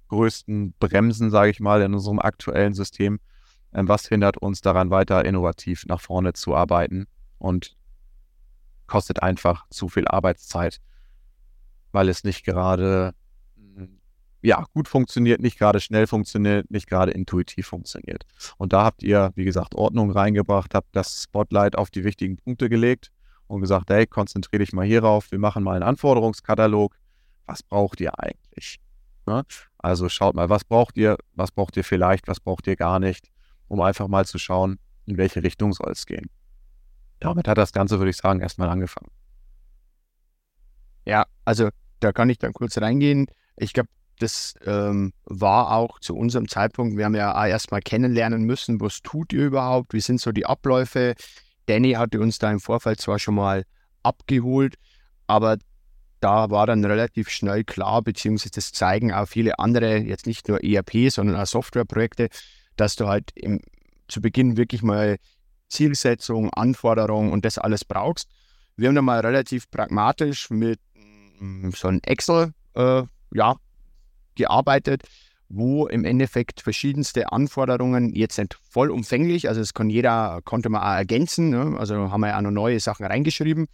größten 0.10 0.74
Bremsen, 0.80 1.30
sage 1.30 1.52
ich 1.52 1.60
mal, 1.60 1.82
in 1.82 1.94
unserem 1.94 2.20
aktuellen 2.20 2.74
System? 2.74 3.20
Ähm, 3.72 3.88
was 3.88 4.08
hindert 4.08 4.38
uns 4.38 4.62
daran, 4.62 4.90
weiter 4.90 5.24
innovativ 5.24 5.86
nach 5.86 6.02
vorne 6.02 6.34
zu 6.34 6.56
arbeiten 6.56 7.06
und 7.38 7.78
kostet 8.88 9.22
einfach 9.22 9.66
zu 9.70 9.90
viel 9.90 10.08
Arbeitszeit, 10.08 10.82
weil 11.92 12.10
es 12.10 12.24
nicht 12.24 12.44
gerade 12.44 13.14
hm, 13.56 14.00
ja, 14.42 14.66
gut 14.74 14.88
funktioniert, 14.88 15.40
nicht 15.40 15.58
gerade 15.58 15.80
schnell 15.80 16.08
funktioniert, 16.08 16.70
nicht 16.70 16.90
gerade 16.90 17.12
intuitiv 17.12 17.68
funktioniert. 17.68 18.26
Und 18.58 18.74
da 18.74 18.84
habt 18.84 19.04
ihr, 19.04 19.32
wie 19.36 19.46
gesagt, 19.46 19.76
Ordnung 19.76 20.12
reingebracht, 20.12 20.74
habt 20.74 20.96
das 20.96 21.24
Spotlight 21.24 21.78
auf 21.78 21.92
die 21.92 22.04
wichtigen 22.04 22.38
Punkte 22.38 22.70
gelegt 22.70 23.12
und 23.48 23.62
gesagt, 23.62 23.90
hey, 23.92 24.08
konzentriere 24.08 24.64
dich 24.64 24.74
mal 24.74 24.86
hierauf, 24.86 25.32
wir 25.32 25.40
machen 25.40 25.64
mal 25.64 25.76
einen 25.76 25.84
Anforderungskatalog, 25.84 26.96
was 27.46 27.64
braucht 27.64 28.00
ihr 28.02 28.18
eigentlich? 28.20 28.80
Ne? 29.26 29.44
Also 29.78 30.10
schaut 30.10 30.36
mal, 30.36 30.50
was 30.50 30.64
braucht 30.64 30.98
ihr, 30.98 31.18
was 31.36 31.52
braucht 31.52 31.78
ihr 31.78 31.84
vielleicht, 31.84 32.28
was 32.28 32.40
braucht 32.40 32.68
ihr 32.68 32.76
gar 32.76 33.00
nicht, 33.00 33.30
um 33.68 33.82
einfach 33.82 34.08
mal 34.08 34.26
zu 34.26 34.38
schauen, 34.38 34.80
in 35.06 35.18
welche 35.18 35.44
Richtung 35.44 35.74
soll 35.74 35.92
es 35.92 36.06
gehen. 36.06 36.30
Damit 37.20 37.48
hat 37.48 37.58
das 37.58 37.72
Ganze, 37.72 38.00
würde 38.00 38.10
ich 38.12 38.18
sagen, 38.18 38.42
erstmal 38.42 38.70
angefangen. 38.70 39.10
Ja, 41.06 41.26
also 41.46 41.70
da 42.00 42.12
kann 42.12 42.30
ich 42.30 42.38
dann 42.38 42.54
kurz 42.54 42.78
reingehen. 42.78 43.28
Ich 43.56 43.74
glaube, 43.74 43.90
das 44.20 44.56
ähm, 44.66 45.14
war 45.26 45.72
auch 45.72 46.00
zu 46.00 46.16
unserem 46.16 46.48
Zeitpunkt, 46.48 46.98
wir 46.98 47.06
haben 47.06 47.16
ja 47.16 47.46
erstmal 47.48 47.82
kennenlernen 47.82 48.44
müssen, 48.44 48.80
was 48.80 49.02
tut 49.02 49.34
ihr 49.34 49.46
überhaupt, 49.46 49.94
wie 49.94 50.00
sind 50.00 50.22
so 50.22 50.32
die 50.32 50.46
Abläufe. 50.46 51.16
Danny 51.66 51.94
hatte 51.94 52.20
uns 52.20 52.40
da 52.40 52.52
im 52.52 52.60
Vorfeld 52.60 53.02
zwar 53.02 53.20
schon 53.20 53.36
mal 53.36 53.64
abgeholt, 54.04 54.76
aber 55.28 55.58
da 56.24 56.50
war 56.50 56.66
dann 56.66 56.86
relativ 56.86 57.30
schnell 57.30 57.66
klar, 57.66 58.02
beziehungsweise 58.02 58.52
das 58.52 58.72
zeigen 58.72 59.12
auch 59.12 59.28
viele 59.28 59.60
andere, 59.60 59.98
jetzt 59.98 60.26
nicht 60.26 60.48
nur 60.48 60.64
ERP, 60.64 61.10
sondern 61.12 61.36
auch 61.36 61.46
Softwareprojekte, 61.46 62.30
dass 62.78 62.96
du 62.96 63.08
halt 63.08 63.32
im, 63.36 63.60
zu 64.08 64.22
Beginn 64.22 64.56
wirklich 64.56 64.82
mal 64.82 65.18
Zielsetzung, 65.68 66.50
Anforderungen 66.52 67.34
und 67.34 67.44
das 67.44 67.58
alles 67.58 67.84
brauchst. 67.84 68.30
Wir 68.78 68.88
haben 68.88 68.96
dann 68.96 69.04
mal 69.04 69.20
relativ 69.20 69.70
pragmatisch 69.70 70.50
mit 70.50 70.80
mm, 71.40 71.72
so 71.72 71.90
einem 71.90 72.00
Excel 72.04 72.54
äh, 72.76 73.04
ja, 73.34 73.56
gearbeitet, 74.36 75.04
wo 75.50 75.88
im 75.88 76.06
Endeffekt 76.06 76.62
verschiedenste 76.62 77.34
Anforderungen 77.34 78.16
jetzt 78.16 78.38
nicht 78.38 78.58
vollumfänglich, 78.70 79.50
also 79.50 79.60
es 79.60 79.74
kann 79.74 79.90
jeder, 79.90 80.40
konnte 80.46 80.70
man 80.70 80.82
auch 80.82 80.96
ergänzen, 80.96 81.50
ne? 81.50 81.76
also 81.78 82.12
haben 82.12 82.22
wir 82.22 82.30
ja 82.30 82.38
auch 82.38 82.42
noch 82.42 82.52
neue 82.52 82.80
Sachen 82.80 83.06
reingeschrieben, 83.06 83.68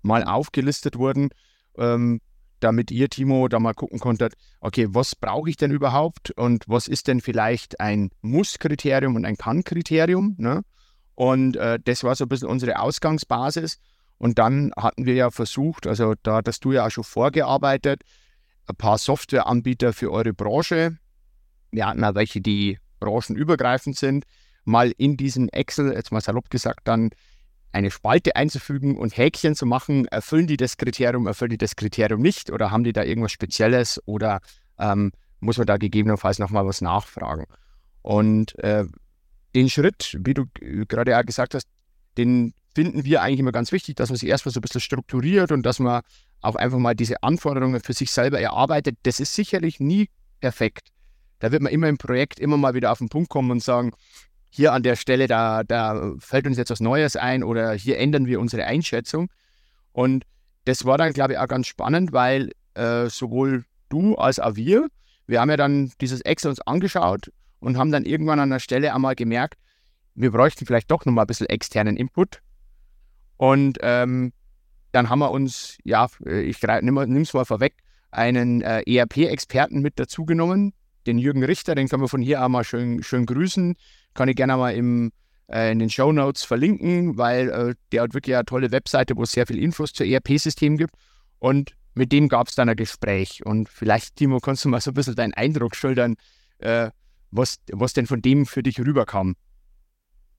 mal 0.00 0.24
aufgelistet 0.24 0.96
wurden 0.96 1.28
ähm, 1.76 2.20
damit 2.60 2.90
ihr, 2.90 3.08
Timo, 3.08 3.48
da 3.48 3.58
mal 3.58 3.74
gucken 3.74 3.98
konntet, 3.98 4.34
okay, 4.60 4.86
was 4.90 5.16
brauche 5.16 5.50
ich 5.50 5.56
denn 5.56 5.70
überhaupt 5.70 6.30
und 6.32 6.64
was 6.68 6.88
ist 6.88 7.08
denn 7.08 7.20
vielleicht 7.20 7.80
ein 7.80 8.10
Muss-Kriterium 8.20 9.16
und 9.16 9.24
ein 9.24 9.36
Kann-Kriterium. 9.36 10.36
Ne? 10.38 10.62
Und 11.14 11.56
äh, 11.56 11.78
das 11.84 12.04
war 12.04 12.14
so 12.14 12.24
ein 12.24 12.28
bisschen 12.28 12.48
unsere 12.48 12.78
Ausgangsbasis. 12.78 13.78
Und 14.18 14.38
dann 14.38 14.72
hatten 14.76 15.04
wir 15.04 15.14
ja 15.14 15.30
versucht, 15.30 15.86
also 15.86 16.14
da 16.22 16.36
hattest 16.36 16.64
du 16.64 16.72
ja 16.72 16.86
auch 16.86 16.90
schon 16.90 17.04
vorgearbeitet, 17.04 18.02
ein 18.66 18.76
paar 18.76 18.98
Softwareanbieter 18.98 19.92
für 19.92 20.12
eure 20.12 20.32
Branche. 20.32 20.98
Wir 21.72 21.86
hatten 21.86 22.04
auch 22.04 22.14
welche, 22.14 22.40
die 22.40 22.78
branchenübergreifend 23.00 23.96
sind, 23.96 24.24
mal 24.64 24.92
in 24.96 25.16
diesem 25.16 25.48
Excel, 25.48 25.92
jetzt 25.92 26.12
mal 26.12 26.20
salopp 26.20 26.50
gesagt, 26.50 26.86
dann 26.86 27.10
eine 27.72 27.90
Spalte 27.90 28.36
einzufügen 28.36 28.96
und 28.96 29.16
Häkchen 29.16 29.54
zu 29.54 29.66
machen, 29.66 30.06
erfüllen 30.06 30.46
die 30.46 30.56
das 30.56 30.76
Kriterium, 30.76 31.26
erfüllen 31.26 31.50
die 31.50 31.58
das 31.58 31.76
Kriterium 31.76 32.20
nicht 32.20 32.50
oder 32.50 32.70
haben 32.70 32.84
die 32.84 32.92
da 32.92 33.02
irgendwas 33.02 33.32
Spezielles 33.32 34.00
oder 34.06 34.40
ähm, 34.78 35.12
muss 35.40 35.58
man 35.58 35.66
da 35.66 35.78
gegebenenfalls 35.78 36.38
nochmal 36.38 36.66
was 36.66 36.80
nachfragen. 36.80 37.46
Und 38.02 38.58
äh, 38.58 38.84
den 39.54 39.70
Schritt, 39.70 40.18
wie 40.20 40.34
du 40.34 40.46
gerade 40.86 41.12
ja 41.12 41.22
gesagt 41.22 41.54
hast, 41.54 41.66
den 42.16 42.54
finden 42.74 43.04
wir 43.04 43.22
eigentlich 43.22 43.40
immer 43.40 43.52
ganz 43.52 43.72
wichtig, 43.72 43.96
dass 43.96 44.10
man 44.10 44.16
sich 44.16 44.28
erstmal 44.28 44.52
so 44.52 44.60
ein 44.60 44.62
bisschen 44.62 44.80
strukturiert 44.80 45.52
und 45.52 45.62
dass 45.64 45.78
man 45.78 46.02
auch 46.40 46.56
einfach 46.56 46.78
mal 46.78 46.94
diese 46.94 47.22
Anforderungen 47.22 47.80
für 47.80 47.92
sich 47.92 48.10
selber 48.10 48.40
erarbeitet. 48.40 48.98
Das 49.02 49.20
ist 49.20 49.34
sicherlich 49.34 49.80
nie 49.80 50.08
perfekt. 50.40 50.88
Da 51.38 51.52
wird 51.52 51.62
man 51.62 51.72
immer 51.72 51.88
im 51.88 51.98
Projekt 51.98 52.40
immer 52.40 52.56
mal 52.56 52.74
wieder 52.74 52.92
auf 52.92 52.98
den 52.98 53.08
Punkt 53.08 53.28
kommen 53.28 53.50
und 53.50 53.62
sagen, 53.62 53.92
hier 54.54 54.74
an 54.74 54.82
der 54.82 54.96
Stelle, 54.96 55.28
da, 55.28 55.64
da 55.64 56.12
fällt 56.18 56.46
uns 56.46 56.58
jetzt 56.58 56.70
was 56.70 56.80
Neues 56.80 57.16
ein 57.16 57.42
oder 57.42 57.72
hier 57.72 57.98
ändern 57.98 58.26
wir 58.26 58.38
unsere 58.38 58.66
Einschätzung. 58.66 59.30
Und 59.92 60.24
das 60.66 60.84
war 60.84 60.98
dann, 60.98 61.14
glaube 61.14 61.32
ich, 61.32 61.38
auch 61.38 61.48
ganz 61.48 61.66
spannend, 61.66 62.12
weil 62.12 62.50
äh, 62.74 63.06
sowohl 63.06 63.64
du 63.88 64.14
als 64.16 64.38
auch 64.38 64.54
wir, 64.54 64.88
wir 65.26 65.40
haben 65.40 65.48
ja 65.48 65.56
dann 65.56 65.90
dieses 66.02 66.20
Excel 66.20 66.50
uns 66.50 66.60
angeschaut 66.60 67.32
und 67.60 67.78
haben 67.78 67.92
dann 67.92 68.04
irgendwann 68.04 68.40
an 68.40 68.50
der 68.50 68.58
Stelle 68.58 68.94
einmal 68.94 69.14
gemerkt, 69.14 69.58
wir 70.14 70.30
bräuchten 70.30 70.66
vielleicht 70.66 70.90
doch 70.90 71.06
nochmal 71.06 71.24
ein 71.24 71.28
bisschen 71.28 71.48
externen 71.48 71.96
Input. 71.96 72.42
Und 73.38 73.78
ähm, 73.80 74.34
dann 74.92 75.08
haben 75.08 75.20
wir 75.20 75.30
uns, 75.30 75.78
ja, 75.82 76.08
ich 76.26 76.60
nehme 76.60 77.22
es 77.22 77.32
mal 77.32 77.46
vorweg, 77.46 77.76
einen 78.10 78.60
äh, 78.60 78.82
ERP-Experten 78.82 79.80
mit 79.80 79.98
dazugenommen, 79.98 80.74
den 81.06 81.16
Jürgen 81.16 81.42
Richter, 81.42 81.74
den 81.74 81.88
können 81.88 82.02
wir 82.02 82.08
von 82.08 82.20
hier 82.20 82.44
auch 82.44 82.48
mal 82.48 82.64
schön, 82.64 83.02
schön 83.02 83.24
grüßen. 83.24 83.76
Kann 84.14 84.28
ich 84.28 84.36
gerne 84.36 84.56
mal 84.56 84.74
im 84.74 85.12
äh, 85.52 85.70
in 85.70 85.78
den 85.78 85.90
Show 85.90 86.12
Notes 86.12 86.44
verlinken, 86.44 87.18
weil 87.18 87.50
äh, 87.50 87.74
der 87.92 88.02
hat 88.02 88.14
wirklich 88.14 88.34
eine 88.34 88.44
tolle 88.44 88.72
Webseite, 88.72 89.16
wo 89.16 89.22
es 89.22 89.32
sehr 89.32 89.46
viel 89.46 89.58
Infos 89.58 89.92
zu 89.92 90.04
ERP-Systemen 90.04 90.78
gibt. 90.78 90.94
Und 91.38 91.72
mit 91.94 92.12
dem 92.12 92.28
gab 92.28 92.48
es 92.48 92.54
dann 92.54 92.68
ein 92.68 92.76
Gespräch. 92.76 93.44
Und 93.44 93.68
vielleicht, 93.68 94.16
Timo, 94.16 94.38
kannst 94.38 94.64
du 94.64 94.68
mal 94.68 94.80
so 94.80 94.90
ein 94.90 94.94
bisschen 94.94 95.14
deinen 95.14 95.34
Eindruck 95.34 95.76
schildern, 95.76 96.16
äh, 96.58 96.90
was, 97.30 97.56
was 97.70 97.92
denn 97.92 98.06
von 98.06 98.22
dem 98.22 98.46
für 98.46 98.62
dich 98.62 98.78
rüberkam. 98.80 99.34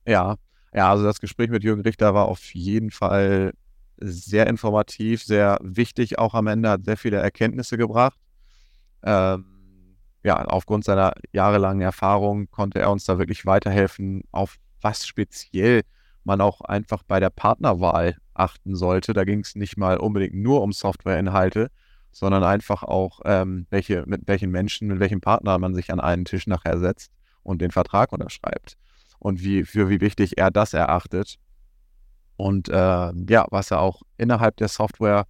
Ja, 0.06 0.36
ja, 0.74 0.90
also 0.90 1.04
das 1.04 1.20
Gespräch 1.20 1.50
mit 1.50 1.64
Jürgen 1.64 1.82
Richter 1.82 2.14
war 2.14 2.26
auf 2.26 2.54
jeden 2.54 2.92
Fall 2.92 3.54
sehr 3.98 4.48
informativ, 4.48 5.24
sehr 5.24 5.60
wichtig 5.62 6.18
auch 6.18 6.34
am 6.34 6.48
Ende, 6.48 6.70
hat 6.70 6.86
sehr 6.86 6.98
viele 6.98 7.18
Erkenntnisse 7.18 7.78
gebracht. 7.78 8.18
Ähm, 9.04 9.53
ja, 10.24 10.44
aufgrund 10.46 10.86
seiner 10.86 11.14
jahrelangen 11.32 11.82
Erfahrung 11.82 12.50
konnte 12.50 12.80
er 12.80 12.92
uns 12.92 13.06
da 13.06 13.20
wirklich 13.20 13.46
weiterhelfen, 13.46 14.24
auf 14.32 14.58
was 14.82 15.06
speziell 15.06 15.82
man 16.24 16.42
auch 16.42 16.62
einfach 16.62 17.04
bei 17.04 17.20
der 17.20 17.30
Partnerwahl 17.30 18.16
achten 18.34 18.76
sollte. 18.76 19.14
Da 19.14 19.26
ging 19.26 19.42
es 19.42 19.56
nicht 19.56 19.78
mal 19.78 19.98
unbedingt 19.98 20.36
nur 20.36 20.62
um 20.62 20.72
Softwareinhalte, 20.72 21.70
sondern 22.12 22.44
einfach 22.44 22.84
auch, 22.84 23.20
ähm, 23.26 23.68
welche, 23.70 24.04
mit 24.06 24.22
welchen 24.28 24.52
Menschen, 24.52 24.88
mit 24.88 25.00
welchem 25.00 25.22
Partner 25.22 25.58
man 25.58 25.74
sich 25.74 25.92
an 25.92 26.00
einen 26.00 26.26
Tisch 26.26 26.48
nachher 26.48 26.78
setzt 26.80 27.12
und 27.44 27.62
den 27.62 27.72
Vertrag 27.72 28.12
unterschreibt. 28.14 28.78
Und 29.20 29.44
wie, 29.44 29.64
für 29.64 29.90
wie 29.90 30.02
wichtig 30.02 30.38
er 30.38 30.52
das 30.52 30.74
erachtet. 30.74 31.38
Und 32.36 32.70
äh, 32.70 32.74
ja, 32.74 33.46
was 33.50 33.72
er 33.72 33.80
auch 33.80 34.02
innerhalb 34.18 34.58
der 34.58 34.68
Software 34.68 35.26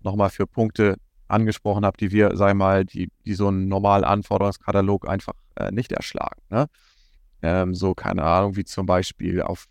nochmal 0.00 0.30
für 0.30 0.46
Punkte 0.46 0.96
angesprochen 1.30 1.84
hat, 1.84 2.00
die 2.00 2.10
wir, 2.12 2.30
wir 2.30 2.54
mal, 2.54 2.84
die, 2.84 3.10
die 3.24 3.34
so 3.34 3.48
einen 3.48 3.68
normalen 3.68 4.04
Anforderungskatalog 4.04 5.08
einfach 5.08 5.34
äh, 5.56 5.70
nicht 5.70 5.92
erschlagen. 5.92 6.40
Ne? 6.50 6.66
Ähm, 7.42 7.74
so, 7.74 7.94
keine 7.94 8.22
Ahnung, 8.22 8.56
wie 8.56 8.64
zum 8.64 8.86
Beispiel 8.86 9.42
auf 9.42 9.66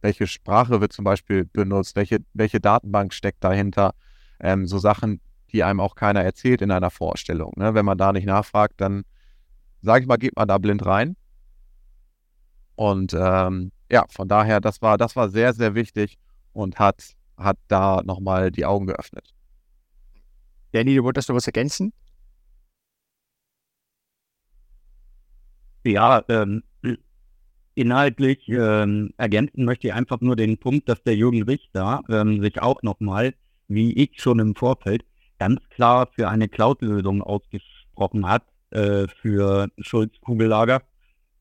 welche 0.00 0.26
Sprache 0.26 0.80
wird 0.80 0.92
zum 0.92 1.04
Beispiel 1.04 1.44
benutzt, 1.44 1.94
welche, 1.96 2.18
welche 2.34 2.60
Datenbank 2.60 3.14
steckt 3.14 3.42
dahinter, 3.44 3.94
ähm, 4.40 4.66
so 4.66 4.78
Sachen, 4.78 5.20
die 5.52 5.62
einem 5.62 5.80
auch 5.80 5.94
keiner 5.94 6.22
erzählt 6.22 6.60
in 6.60 6.70
einer 6.70 6.90
Vorstellung. 6.90 7.52
Ne? 7.56 7.74
Wenn 7.74 7.84
man 7.84 7.98
da 7.98 8.12
nicht 8.12 8.26
nachfragt, 8.26 8.74
dann, 8.78 9.04
sage 9.80 10.02
ich 10.02 10.08
mal, 10.08 10.16
geht 10.16 10.36
man 10.36 10.48
da 10.48 10.58
blind 10.58 10.84
rein. 10.84 11.16
Und 12.74 13.14
ähm, 13.16 13.70
ja, 13.90 14.06
von 14.08 14.26
daher, 14.26 14.60
das 14.60 14.82
war, 14.82 14.98
das 14.98 15.14
war 15.14 15.28
sehr, 15.28 15.52
sehr 15.52 15.74
wichtig 15.74 16.18
und 16.52 16.78
hat, 16.78 17.14
hat 17.36 17.58
da 17.68 18.02
nochmal 18.02 18.50
die 18.50 18.64
Augen 18.64 18.86
geöffnet. 18.86 19.32
Danny, 20.72 20.94
du 20.96 21.04
wolltest 21.04 21.28
du 21.28 21.34
was 21.34 21.46
ergänzen? 21.46 21.92
Ja, 25.84 26.24
ähm, 26.28 26.62
inhaltlich 27.74 28.48
ähm, 28.48 29.12
ergänzen 29.16 29.64
möchte 29.64 29.88
ich 29.88 29.94
einfach 29.94 30.20
nur 30.20 30.36
den 30.36 30.58
Punkt, 30.58 30.88
dass 30.88 31.02
der 31.02 31.16
Jürgen 31.16 31.42
Richter 31.42 32.02
ähm, 32.08 32.42
sich 32.42 32.60
auch 32.60 32.82
nochmal, 32.82 33.34
wie 33.68 33.92
ich 33.92 34.20
schon 34.20 34.38
im 34.38 34.54
Vorfeld, 34.54 35.04
ganz 35.38 35.60
klar 35.70 36.08
für 36.14 36.28
eine 36.28 36.48
Cloud-Lösung 36.48 37.22
ausgesprochen 37.22 38.28
hat, 38.28 38.44
äh, 38.70 39.08
für 39.08 39.68
Schulz-Kugellager. 39.78 40.82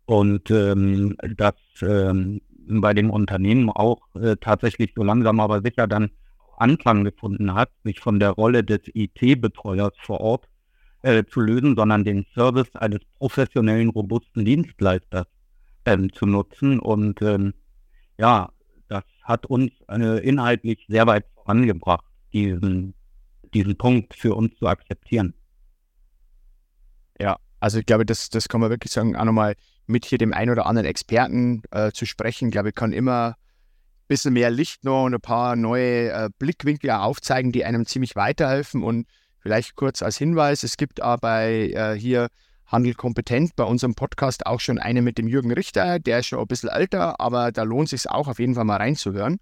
Und 0.06 0.50
ähm, 0.52 1.16
das 1.38 1.56
ähm, 1.82 2.42
bei 2.68 2.94
dem 2.94 3.10
Unternehmen 3.10 3.70
auch 3.70 4.02
äh, 4.16 4.36
tatsächlich 4.38 4.94
so 4.96 5.04
langsam 5.04 5.40
aber 5.40 5.62
sicher 5.62 5.88
dann 5.88 6.10
Anklang 6.62 7.04
gefunden 7.04 7.54
hat, 7.54 7.70
sich 7.84 8.00
von 8.00 8.20
der 8.20 8.32
Rolle 8.32 8.64
des 8.64 8.82
IT-Betreuers 8.94 9.94
vor 10.02 10.22
Ort 10.22 10.48
äh, 11.02 11.24
zu 11.26 11.42
lösen, 11.42 11.76
sondern 11.76 12.04
den 12.04 12.26
Service 12.34 12.74
eines 12.76 13.02
professionellen, 13.18 13.90
robusten 13.90 14.46
Dienstleisters 14.46 15.26
ähm, 15.86 16.14
zu 16.14 16.26
nutzen. 16.26 16.80
Und 16.80 17.22
ähm, 17.22 17.54
ja, 18.18 18.50
das 18.88 19.04
hat 19.24 19.46
uns 19.48 19.72
äh, 19.90 20.24
inhaltlich 20.26 20.86
sehr 20.88 21.08
weit 21.08 21.26
vorangebracht, 21.34 22.06
diesen, 22.34 22.94
diesen 23.54 23.78
Punkt 23.78 24.14
für 24.14 24.36
uns 24.36 24.56
zu 24.58 24.68
akzeptieren. 24.68 25.34
Ja, 27.20 27.38
also 27.60 27.80
ich 27.80 27.86
glaube, 27.86 28.06
das, 28.06 28.30
das 28.30 28.48
kann 28.48 28.62
man 28.62 28.70
wirklich 28.70 28.92
sagen, 28.92 29.16
auch 29.16 29.26
nochmal 29.26 29.56
mit 29.88 30.06
hier 30.06 30.18
dem 30.18 30.34
einen 30.34 30.52
oder 30.52 30.66
anderen 30.66 30.88
Experten 30.88 31.64
äh, 31.72 31.92
zu 31.92 32.06
sprechen, 32.06 32.52
glaube 32.52 32.70
ich, 32.70 32.76
kann 32.76 32.94
immer 32.94 33.36
bisschen 34.12 34.34
mehr 34.34 34.52
Licht 34.52 34.84
noch 34.84 35.06
und 35.06 35.14
ein 35.14 35.22
paar 35.22 35.56
neue 35.56 36.12
äh, 36.12 36.30
Blickwinkel 36.38 36.92
aufzeigen, 36.92 37.54
die 37.54 37.64
einem 37.64 37.86
ziemlich 37.86 38.18
weiterhelfen. 38.18 38.84
Und 38.84 39.08
vielleicht 39.40 39.78
kurz 39.78 40.04
als 40.04 40.18
Hinweis, 40.18 40.64
es 40.64 40.76
gibt 40.76 41.02
aber 41.02 41.44
äh, 41.44 41.98
hier 41.98 42.28
Handel 42.66 42.94
kompetent 42.94 43.56
bei 43.56 43.64
unserem 43.64 43.96
Podcast 43.96 44.46
auch 44.46 44.60
schon 44.60 44.80
eine 44.80 45.02
mit 45.02 45.18
dem 45.18 45.30
Jürgen 45.30 45.54
Richter, 45.54 45.98
der 46.00 46.20
ist 46.20 46.28
schon 46.28 46.40
ein 46.40 46.48
bisschen 46.48 46.68
älter, 46.68 47.22
aber 47.22 47.54
da 47.54 47.64
lohnt 47.64 47.92
es 47.92 48.02
sich 48.02 48.12
auch 48.12 48.28
auf 48.28 48.40
jeden 48.40 48.56
Fall 48.56 48.66
mal 48.66 48.78
reinzuhören. 48.78 49.38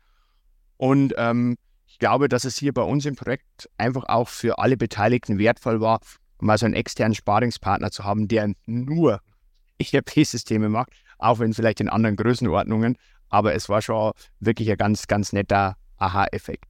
Und 0.78 1.16
ähm, 1.18 1.58
ich 1.88 1.98
glaube, 1.98 2.30
dass 2.30 2.44
es 2.44 2.56
hier 2.56 2.72
bei 2.72 2.84
uns 2.84 3.08
im 3.08 3.16
Projekt 3.16 3.70
einfach 3.80 4.04
auch 4.08 4.30
für 4.30 4.60
alle 4.60 4.78
Beteiligten 4.78 5.40
wertvoll 5.40 5.82
war, 5.82 6.00
mal 6.40 6.60
so 6.60 6.68
einen 6.68 6.76
externen 6.76 7.16
Sparingspartner 7.16 7.90
zu 7.90 8.04
haben, 8.04 8.28
der 8.28 8.54
nur 8.68 9.20
ERP-Systeme 9.80 10.70
macht, 10.70 10.92
auch 11.18 11.40
wenn 11.40 11.56
vielleicht 11.56 11.82
in 11.82 11.90
anderen 11.90 12.18
Größenordnungen. 12.18 12.98
Aber 13.30 13.54
es 13.54 13.70
war 13.70 13.82
schon 13.82 14.12
wirklich 14.40 14.70
ein 14.72 14.78
ganz, 14.78 15.08
ganz 15.08 15.34
netter 15.34 15.76
Aha-Effekt. 15.98 16.66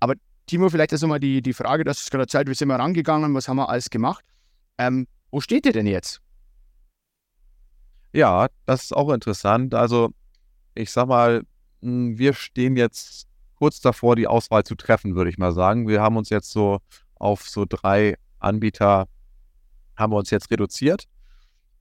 Aber 0.00 0.14
Timo, 0.46 0.68
vielleicht 0.68 0.92
ist 0.92 1.02
nochmal 1.02 1.20
die, 1.20 1.42
die 1.42 1.52
Frage, 1.52 1.84
dass 1.84 2.02
es 2.02 2.10
gerade 2.10 2.26
Zeit, 2.26 2.48
wie 2.48 2.54
sind 2.54 2.68
wir 2.68 2.76
rangegangen, 2.76 3.34
was 3.34 3.48
haben 3.48 3.56
wir 3.56 3.68
alles 3.68 3.90
gemacht? 3.90 4.24
Ähm, 4.78 5.06
wo 5.30 5.40
steht 5.40 5.66
ihr 5.66 5.72
denn 5.72 5.86
jetzt? 5.86 6.20
Ja, 8.12 8.48
das 8.64 8.84
ist 8.84 8.96
auch 8.96 9.10
interessant. 9.10 9.74
Also, 9.74 10.10
ich 10.74 10.90
sag 10.90 11.08
mal, 11.08 11.42
hm, 11.82 12.18
wir 12.18 12.32
stehen 12.32 12.76
jetzt 12.76 13.26
kurz 13.56 13.80
davor, 13.80 14.16
die 14.16 14.26
Auswahl 14.26 14.64
zu 14.64 14.74
treffen, 14.74 15.14
würde 15.14 15.30
ich 15.30 15.38
mal 15.38 15.52
sagen. 15.52 15.88
Wir 15.88 16.00
haben 16.00 16.16
uns 16.16 16.30
jetzt 16.30 16.50
so 16.50 16.78
auf 17.16 17.48
so 17.48 17.64
drei 17.68 18.16
Anbieter 18.38 19.08
haben 19.96 20.12
wir 20.12 20.16
uns 20.16 20.30
jetzt 20.30 20.50
reduziert. 20.50 21.04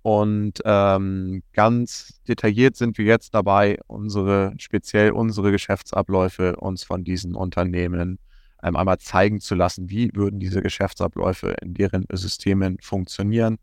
Und 0.08 0.62
ähm, 0.64 1.44
ganz 1.52 2.22
detailliert 2.30 2.78
sind 2.78 2.98
wir 2.98 3.04
jetzt 3.04 3.34
dabei, 3.34 3.78
unsere, 3.88 4.54
speziell 4.58 5.12
unsere 5.12 5.52
Geschäftsabläufe 5.52 6.56
uns 6.56 6.86
von 6.86 7.04
diesen 7.04 7.36
Unternehmen 7.36 8.18
ähm, 8.64 8.78
einmal 8.78 9.00
zeigen 9.00 9.42
zu 9.42 9.54
lassen, 9.54 9.90
wie 9.90 10.10
würden 10.14 10.40
diese 10.40 10.62
Geschäftsabläufe 10.62 11.58
in 11.62 11.74
deren 11.74 12.06
Systemen 12.14 12.78
funktionieren, 12.80 13.58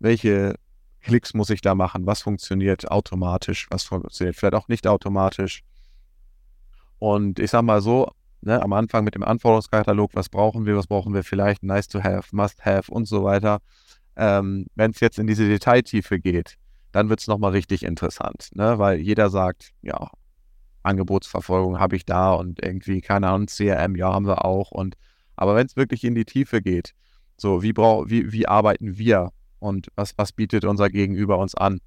welche 0.00 0.56
Klicks 1.00 1.32
muss 1.32 1.50
ich 1.50 1.60
da 1.60 1.76
machen, 1.76 2.06
was 2.06 2.22
funktioniert 2.22 2.90
automatisch, 2.90 3.68
was 3.70 3.84
funktioniert 3.84 4.34
vielleicht 4.34 4.54
auch 4.54 4.66
nicht 4.66 4.88
automatisch. 4.88 5.62
Und 6.98 7.38
ich 7.38 7.52
sage 7.52 7.66
mal 7.66 7.80
so, 7.80 8.10
ne, 8.40 8.60
am 8.60 8.72
Anfang 8.72 9.04
mit 9.04 9.14
dem 9.14 9.22
Anforderungskatalog, 9.22 10.10
was 10.16 10.28
brauchen 10.28 10.66
wir, 10.66 10.76
was 10.76 10.88
brauchen 10.88 11.14
wir 11.14 11.22
vielleicht, 11.22 11.62
nice 11.62 11.86
to 11.86 12.02
have, 12.02 12.34
must 12.34 12.64
have 12.64 12.90
und 12.90 13.06
so 13.06 13.22
weiter. 13.22 13.60
Ähm, 14.16 14.66
Wenn 14.74 14.92
es 14.92 15.00
jetzt 15.00 15.18
in 15.18 15.26
diese 15.26 15.48
Detailtiefe 15.48 16.20
geht, 16.20 16.56
dann 16.92 17.08
wird 17.08 17.20
es 17.20 17.26
nochmal 17.26 17.52
richtig 17.52 17.82
interessant, 17.82 18.50
ne? 18.54 18.78
weil 18.78 19.00
jeder 19.00 19.28
sagt, 19.28 19.70
ja, 19.82 20.10
Angebotsverfolgung 20.84 21.80
habe 21.80 21.96
ich 21.96 22.04
da 22.04 22.34
und 22.34 22.62
irgendwie, 22.62 23.00
keine 23.00 23.28
Ahnung, 23.28 23.46
CRM, 23.46 23.96
ja, 23.96 24.12
haben 24.12 24.26
wir 24.26 24.44
auch. 24.44 24.70
Und 24.70 24.96
aber 25.34 25.56
wenn 25.56 25.66
es 25.66 25.76
wirklich 25.76 26.04
in 26.04 26.14
die 26.14 26.24
Tiefe 26.24 26.62
geht, 26.62 26.94
so 27.36 27.62
wie, 27.62 27.72
brauch, 27.72 28.04
wie, 28.08 28.32
wie 28.32 28.46
arbeiten 28.46 28.98
wir 28.98 29.30
und 29.58 29.88
was, 29.96 30.16
was 30.16 30.32
bietet 30.32 30.64
unser 30.64 30.88
Gegenüber 30.90 31.38
uns 31.38 31.54
an? 31.54 31.80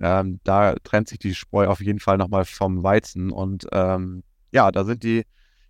Ähm, 0.00 0.40
da 0.44 0.74
trennt 0.84 1.08
sich 1.08 1.18
die 1.18 1.34
Spreu 1.34 1.66
auf 1.66 1.80
jeden 1.80 1.98
Fall 1.98 2.16
nochmal 2.16 2.44
vom 2.44 2.82
Weizen. 2.82 3.30
Und 3.30 3.66
ähm, 3.72 4.22
ja, 4.52 4.70
da 4.70 4.84
sind 4.84 5.02
die, 5.02 5.24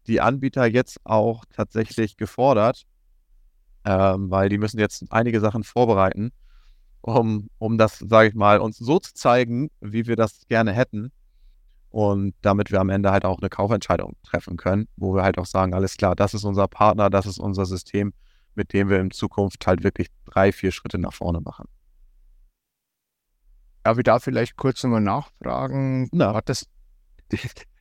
die 0.06 0.20
Anbieter 0.20 0.66
jetzt 0.66 1.00
auch 1.04 1.44
tatsächlich 1.50 2.16
gefordert, 2.16 2.84
ähm, 3.88 4.31
weil 4.31 4.51
die 4.51 4.59
müssen 4.59 4.79
jetzt 4.79 5.07
einige 5.09 5.40
Sachen 5.40 5.64
vorbereiten, 5.64 6.31
um, 7.01 7.48
um 7.57 7.79
das, 7.79 7.98
sage 7.98 8.29
ich 8.29 8.35
mal, 8.35 8.59
uns 8.59 8.77
so 8.77 8.98
zu 8.98 9.14
zeigen, 9.14 9.70
wie 9.81 10.07
wir 10.07 10.14
das 10.14 10.46
gerne 10.46 10.74
hätten 10.74 11.11
und 11.88 12.35
damit 12.42 12.70
wir 12.70 12.81
am 12.81 12.90
Ende 12.90 13.12
halt 13.12 13.24
auch 13.24 13.38
eine 13.38 13.48
Kaufentscheidung 13.48 14.14
treffen 14.22 14.59
können, 14.59 14.88
wo 14.96 15.14
wir 15.14 15.22
halt 15.22 15.38
auch 15.38 15.46
sagen, 15.46 15.72
alles 15.72 15.96
klar, 15.96 16.14
das 16.14 16.35
ist 16.35 16.44
unser 16.44 16.68
Partner, 16.68 17.09
das 17.09 17.24
ist 17.24 17.38
unser 17.38 17.64
System, 17.64 18.12
mit 18.55 18.74
dem 18.74 18.90
wir 18.90 19.01
in 19.01 19.11
Zukunft 19.11 19.66
halt 19.66 19.83
wirklich 19.83 20.09
drei, 20.27 20.53
vier 20.53 20.70
Schritte 20.70 20.98
nach 20.98 21.14
vorne 21.14 21.40
machen. 21.40 21.66
Darf 23.85 23.96
ich 23.96 24.05
da 24.05 24.18
vielleicht 24.18 24.57
kurz 24.59 24.83
nochmal 24.83 25.01
nachfragen? 25.01 26.11
Na. 26.12 26.33
Du, 26.33 26.37
hattest, 26.37 26.68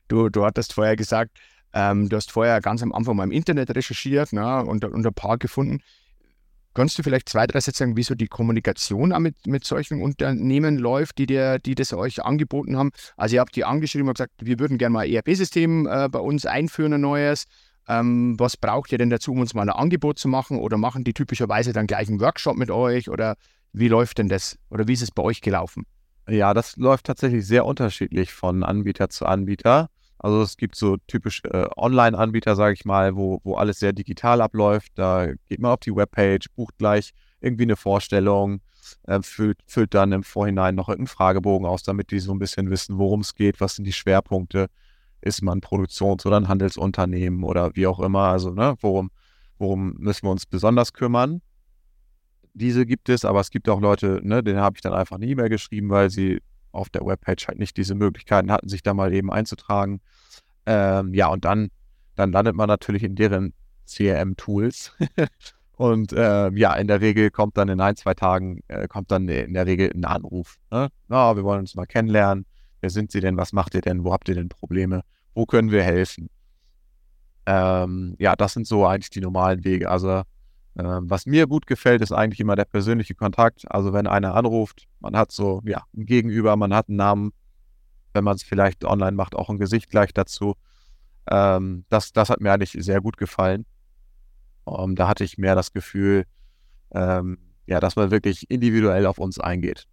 du, 0.08 0.30
du 0.30 0.46
hattest 0.46 0.72
vorher 0.72 0.96
gesagt, 0.96 1.38
ähm, 1.74 2.08
du 2.08 2.16
hast 2.16 2.32
vorher 2.32 2.62
ganz 2.62 2.82
am 2.82 2.94
Anfang 2.94 3.16
mal 3.16 3.24
im 3.24 3.30
Internet 3.30 3.74
recherchiert 3.74 4.32
ne, 4.32 4.64
und, 4.64 4.86
und 4.86 5.06
ein 5.06 5.14
paar 5.14 5.36
gefunden. 5.36 5.82
Kannst 6.78 6.96
du 6.96 7.02
vielleicht 7.02 7.28
zwei, 7.28 7.44
drei 7.48 7.58
Sätze 7.58 7.80
sagen, 7.80 7.96
wieso 7.96 8.14
die 8.14 8.28
Kommunikation 8.28 9.12
mit, 9.20 9.48
mit 9.48 9.64
solchen 9.64 10.00
Unternehmen 10.00 10.78
läuft, 10.78 11.18
die, 11.18 11.26
dir, 11.26 11.58
die 11.58 11.74
das 11.74 11.92
euch 11.92 12.24
angeboten 12.24 12.76
haben? 12.76 12.92
Also 13.16 13.34
ihr 13.34 13.40
habt 13.40 13.56
die 13.56 13.64
angeschrieben 13.64 14.06
und 14.06 14.14
gesagt, 14.14 14.34
wir 14.38 14.60
würden 14.60 14.78
gerne 14.78 14.92
mal 14.92 15.00
ein 15.00 15.12
ERP-System 15.12 15.88
äh, 15.88 16.08
bei 16.08 16.20
uns 16.20 16.46
einführen, 16.46 16.92
ein 16.92 17.00
neues. 17.00 17.46
Ähm, 17.88 18.38
was 18.38 18.56
braucht 18.56 18.92
ihr 18.92 18.98
denn 18.98 19.10
dazu, 19.10 19.32
um 19.32 19.40
uns 19.40 19.54
mal 19.54 19.62
ein 19.62 19.70
Angebot 19.70 20.20
zu 20.20 20.28
machen? 20.28 20.56
Oder 20.60 20.78
machen 20.78 21.02
die 21.02 21.14
typischerweise 21.14 21.72
dann 21.72 21.88
gleich 21.88 22.06
einen 22.06 22.20
Workshop 22.20 22.56
mit 22.56 22.70
euch? 22.70 23.10
Oder 23.10 23.34
wie 23.72 23.88
läuft 23.88 24.18
denn 24.18 24.28
das? 24.28 24.56
Oder 24.70 24.86
wie 24.86 24.92
ist 24.92 25.02
es 25.02 25.10
bei 25.10 25.24
euch 25.24 25.40
gelaufen? 25.40 25.84
Ja, 26.28 26.54
das 26.54 26.76
läuft 26.76 27.06
tatsächlich 27.06 27.44
sehr 27.44 27.66
unterschiedlich 27.66 28.32
von 28.32 28.62
Anbieter 28.62 29.10
zu 29.10 29.26
Anbieter. 29.26 29.88
Also 30.18 30.42
es 30.42 30.56
gibt 30.56 30.74
so 30.74 30.96
typische 31.06 31.44
äh, 31.44 31.68
Online-Anbieter, 31.76 32.56
sage 32.56 32.74
ich 32.74 32.84
mal, 32.84 33.14
wo, 33.16 33.40
wo 33.44 33.54
alles 33.54 33.78
sehr 33.78 33.92
digital 33.92 34.40
abläuft. 34.40 34.92
Da 34.96 35.28
geht 35.46 35.60
man 35.60 35.72
auf 35.72 35.80
die 35.80 35.94
Webpage, 35.94 36.50
bucht 36.56 36.76
gleich 36.78 37.12
irgendwie 37.40 37.62
eine 37.62 37.76
Vorstellung, 37.76 38.60
äh, 39.04 39.20
füllt, 39.22 39.58
füllt 39.66 39.94
dann 39.94 40.12
im 40.12 40.24
Vorhinein 40.24 40.74
noch 40.74 40.88
irgendeinen 40.88 41.14
Fragebogen 41.14 41.66
aus, 41.66 41.84
damit 41.84 42.10
die 42.10 42.18
so 42.18 42.32
ein 42.32 42.40
bisschen 42.40 42.68
wissen, 42.70 42.98
worum 42.98 43.20
es 43.20 43.34
geht, 43.34 43.60
was 43.60 43.76
sind 43.76 43.84
die 43.84 43.92
Schwerpunkte. 43.92 44.66
Ist 45.20 45.42
man 45.42 45.60
Produktions- 45.60 46.26
oder 46.26 46.36
ein 46.36 46.48
Handelsunternehmen 46.48 47.44
oder 47.44 47.74
wie 47.74 47.86
auch 47.86 48.00
immer. 48.00 48.24
Also, 48.24 48.50
ne, 48.50 48.76
worum, 48.80 49.10
worum 49.58 49.94
müssen 49.98 50.26
wir 50.26 50.30
uns 50.30 50.46
besonders 50.46 50.92
kümmern? 50.92 51.42
Diese 52.54 52.86
gibt 52.86 53.08
es, 53.08 53.24
aber 53.24 53.40
es 53.40 53.50
gibt 53.50 53.68
auch 53.68 53.80
Leute, 53.80 54.20
ne, 54.22 54.42
denen 54.42 54.60
habe 54.60 54.76
ich 54.76 54.82
dann 54.82 54.92
einfach 54.92 55.16
eine 55.16 55.26
E-Mail 55.26 55.48
geschrieben, 55.48 55.90
weil 55.90 56.10
sie 56.10 56.40
auf 56.72 56.88
der 56.90 57.04
Webpage 57.04 57.48
halt 57.48 57.58
nicht 57.58 57.76
diese 57.76 57.94
Möglichkeiten 57.94 58.50
hatten, 58.50 58.68
sich 58.68 58.82
da 58.82 58.94
mal 58.94 59.12
eben 59.14 59.32
einzutragen. 59.32 60.00
Ähm, 60.66 61.14
ja, 61.14 61.28
und 61.28 61.44
dann, 61.44 61.70
dann 62.14 62.32
landet 62.32 62.54
man 62.54 62.68
natürlich 62.68 63.02
in 63.02 63.14
deren 63.14 63.54
CRM-Tools. 63.86 64.92
und 65.76 66.12
äh, 66.12 66.50
ja, 66.50 66.74
in 66.74 66.86
der 66.86 67.00
Regel 67.00 67.30
kommt 67.30 67.56
dann 67.56 67.68
in 67.68 67.80
ein, 67.80 67.96
zwei 67.96 68.14
Tagen, 68.14 68.60
äh, 68.68 68.86
kommt 68.88 69.10
dann 69.10 69.28
in 69.28 69.54
der 69.54 69.66
Regel 69.66 69.90
ein 69.94 70.04
Anruf. 70.04 70.56
Ne? 70.70 70.88
Oh, 71.08 71.36
wir 71.36 71.44
wollen 71.44 71.60
uns 71.60 71.74
mal 71.74 71.86
kennenlernen. 71.86 72.46
Wer 72.80 72.90
sind 72.90 73.10
Sie 73.10 73.20
denn? 73.20 73.36
Was 73.36 73.52
macht 73.52 73.74
ihr 73.74 73.80
denn? 73.80 74.04
Wo 74.04 74.12
habt 74.12 74.28
ihr 74.28 74.34
denn 74.34 74.48
Probleme? 74.48 75.02
Wo 75.34 75.46
können 75.46 75.70
wir 75.70 75.82
helfen? 75.82 76.30
Ähm, 77.46 78.14
ja, 78.18 78.36
das 78.36 78.52
sind 78.52 78.66
so 78.66 78.86
eigentlich 78.86 79.10
die 79.10 79.20
normalen 79.20 79.64
Wege. 79.64 79.90
Also 79.90 80.22
was 80.84 81.26
mir 81.26 81.46
gut 81.48 81.66
gefällt, 81.66 82.02
ist 82.02 82.12
eigentlich 82.12 82.38
immer 82.38 82.54
der 82.54 82.64
persönliche 82.64 83.14
Kontakt. 83.14 83.64
Also 83.70 83.92
wenn 83.92 84.06
einer 84.06 84.34
anruft, 84.34 84.86
man 85.00 85.16
hat 85.16 85.32
so, 85.32 85.60
ja, 85.64 85.82
ein 85.96 86.06
Gegenüber, 86.06 86.56
man 86.56 86.72
hat 86.72 86.88
einen 86.88 86.96
Namen, 86.96 87.32
wenn 88.12 88.24
man 88.24 88.36
es 88.36 88.44
vielleicht 88.44 88.84
online 88.84 89.12
macht, 89.12 89.34
auch 89.34 89.50
ein 89.50 89.58
Gesicht 89.58 89.90
gleich 89.90 90.12
dazu. 90.12 90.54
Ähm, 91.28 91.84
das, 91.88 92.12
das 92.12 92.30
hat 92.30 92.40
mir 92.40 92.52
eigentlich 92.52 92.76
sehr 92.78 93.00
gut 93.00 93.16
gefallen. 93.16 93.66
Um, 94.64 94.90
ähm, 94.90 94.96
da 94.96 95.08
hatte 95.08 95.24
ich 95.24 95.38
mehr 95.38 95.54
das 95.54 95.72
Gefühl, 95.72 96.26
ähm, 96.92 97.38
ja, 97.66 97.80
dass 97.80 97.96
man 97.96 98.10
wirklich 98.10 98.50
individuell 98.50 99.06
auf 99.06 99.18
uns 99.18 99.40
eingeht. 99.40 99.88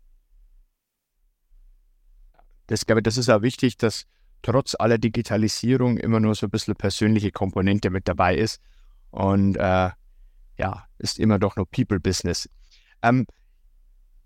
Das, 2.67 2.85
glaube 2.85 2.99
ich, 2.99 3.03
das 3.03 3.17
ist 3.17 3.29
auch 3.29 3.41
wichtig, 3.41 3.77
dass 3.77 4.05
trotz 4.41 4.75
aller 4.77 4.97
Digitalisierung 4.97 5.97
immer 5.97 6.19
nur 6.19 6.35
so 6.35 6.47
ein 6.47 6.51
bisschen 6.51 6.75
persönliche 6.75 7.31
Komponente 7.31 7.89
mit 7.89 8.07
dabei 8.07 8.35
ist. 8.35 8.61
Und 9.11 9.57
äh, 9.57 9.89
ja, 10.57 10.85
ist 10.97 11.19
immer 11.19 11.39
doch 11.39 11.55
nur 11.55 11.69
People-Business. 11.69 12.49
Ähm, 13.01 13.25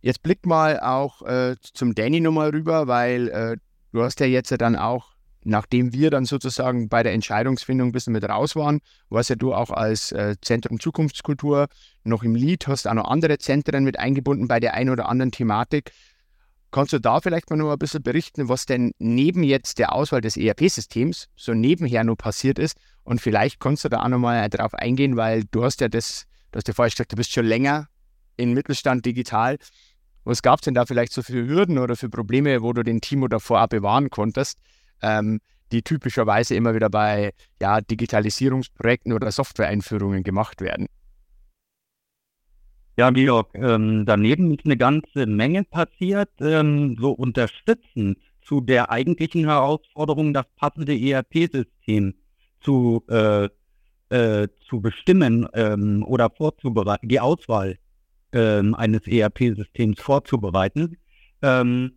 jetzt 0.02 0.24
blick 0.24 0.46
mal 0.46 0.80
auch 0.80 1.22
äh, 1.24 1.56
zum 1.62 1.96
Danny 1.96 2.20
nochmal 2.20 2.50
rüber, 2.50 2.88
weil 2.88 3.30
äh, 3.30 3.58
du 3.92 4.04
hast 4.04 4.20
ja 4.20 4.26
jetzt 4.26 4.52
ja 4.52 4.58
dann 4.58 4.76
auch, 4.76 5.16
nachdem 5.44 5.94
wir 5.94 6.12
dann 6.12 6.26
sozusagen 6.26 6.90
bei 6.90 7.04
der 7.04 7.14
Entscheidungsfindung 7.14 7.90
ein 7.90 7.92
bisschen 7.92 8.14
mit 8.14 8.28
raus 8.28 8.56
waren, 8.56 8.82
warst 9.10 9.30
ja 9.30 9.36
du 9.36 9.54
auch 9.54 9.72
als 9.72 10.12
äh, 10.12 10.36
Zentrum 10.42 10.80
Zukunftskultur 10.80 11.68
noch 12.04 12.24
im 12.24 12.36
Lead, 12.36 12.68
hast 12.68 12.88
auch 12.88 12.94
noch 12.94 13.10
andere 13.10 13.38
Zentren 13.38 13.84
mit 13.84 14.00
eingebunden 14.00 14.48
bei 14.48 14.60
der 14.60 14.74
einen 14.74 14.90
oder 14.90 15.10
anderen 15.10 15.32
Thematik. 15.32 15.92
Kannst 16.72 16.94
du 16.94 17.00
da 17.00 17.20
vielleicht 17.20 17.50
mal 17.50 17.56
noch 17.56 17.72
ein 17.72 17.80
bisschen 17.80 18.04
berichten, 18.04 18.48
was 18.48 18.68
denn 18.68 18.92
neben 19.00 19.42
jetzt 19.42 19.80
der 19.80 19.92
Auswahl 19.94 20.22
des 20.22 20.38
ERP-Systems 20.38 21.28
so 21.36 21.54
nebenher 21.54 22.04
noch 22.04 22.16
passiert 22.16 22.60
ist? 22.60 22.78
Und 23.04 23.22
vielleicht 23.22 23.60
kannst 23.60 23.86
du 23.86 23.90
da 23.90 24.04
auch 24.04 24.08
noch 24.08 24.20
mal 24.20 24.48
drauf 24.50 24.76
eingehen, 24.76 25.18
weil 25.18 25.46
du 25.50 25.64
hast 25.64 25.82
ja 25.82 25.88
das, 25.88 26.26
du 26.52 26.58
hast 26.58 26.68
ja 26.68 26.76
vorher 26.76 26.92
gesagt, 26.92 27.12
du 27.12 27.16
bist 27.16 27.32
schon 27.32 27.46
länger 27.46 27.88
im 28.38 28.54
Mittelstand 28.54 29.04
digital. 29.04 29.58
Was 30.26 30.44
gab 30.44 30.60
es 30.60 30.66
denn 30.66 30.76
da 30.76 30.86
vielleicht 30.86 31.12
so 31.12 31.24
für 31.24 31.48
Hürden 31.48 31.80
oder 31.80 31.96
für 31.96 32.08
Probleme, 32.10 32.62
wo 32.62 32.72
du 32.72 32.84
den 32.84 33.02
Timo 33.02 33.28
davor 33.28 33.64
auch 33.64 33.68
bewahren 33.68 34.12
konntest, 34.12 34.60
ähm, 35.02 35.40
die 35.72 35.82
typischerweise 35.82 36.54
immer 36.54 36.76
wieder 36.76 36.90
bei 36.92 37.32
ja, 37.60 37.82
Digitalisierungsprojekten 37.82 39.12
oder 39.14 39.32
Software-Einführungen 39.32 40.22
gemacht 40.22 40.62
werden? 40.62 40.86
Ja, 42.98 43.12
Georg, 43.12 43.50
ähm, 43.56 44.06
daneben 44.06 44.54
ist 44.54 44.66
eine 44.66 44.76
ganze 44.76 45.26
Menge 45.26 45.64
passiert, 45.64 46.30
ähm, 46.42 46.98
so 47.00 47.12
unterstützend 47.12 48.18
zu 48.42 48.62
der 48.62 48.90
eigentlichen 48.90 49.46
Herausforderung, 49.46 50.34
das 50.34 50.46
passende 50.58 51.00
ERP-System 51.00 52.16
zu, 52.62 53.04
äh, 53.10 53.48
äh, 54.10 54.48
zu 54.68 54.82
bestimmen 54.82 55.48
ähm, 55.54 56.04
oder 56.06 56.30
vorzubereiten, 56.30 57.08
die 57.08 57.20
Auswahl 57.20 57.78
ähm, 58.34 58.76
eines 58.76 59.08
ERP-Systems 59.08 60.02
vorzubereiten. 60.02 60.98
Ähm, 61.42 61.94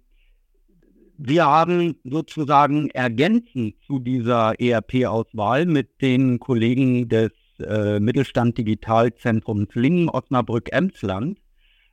wir 1.18 1.46
haben 1.46 1.96
sozusagen 2.05 2.90
ergänzend 2.90 3.76
zu 3.87 3.98
dieser 3.98 4.59
ERP-Auswahl 4.61 5.66
mit 5.66 6.00
den 6.00 6.38
Kollegen 6.38 7.09
des 7.09 7.31
äh, 7.60 8.00
Mittelstand 8.00 8.58
Digitalzentrums 8.58 9.74
Lingen, 9.74 10.08
Osnabrück, 10.08 10.72
Emsland 10.72 11.38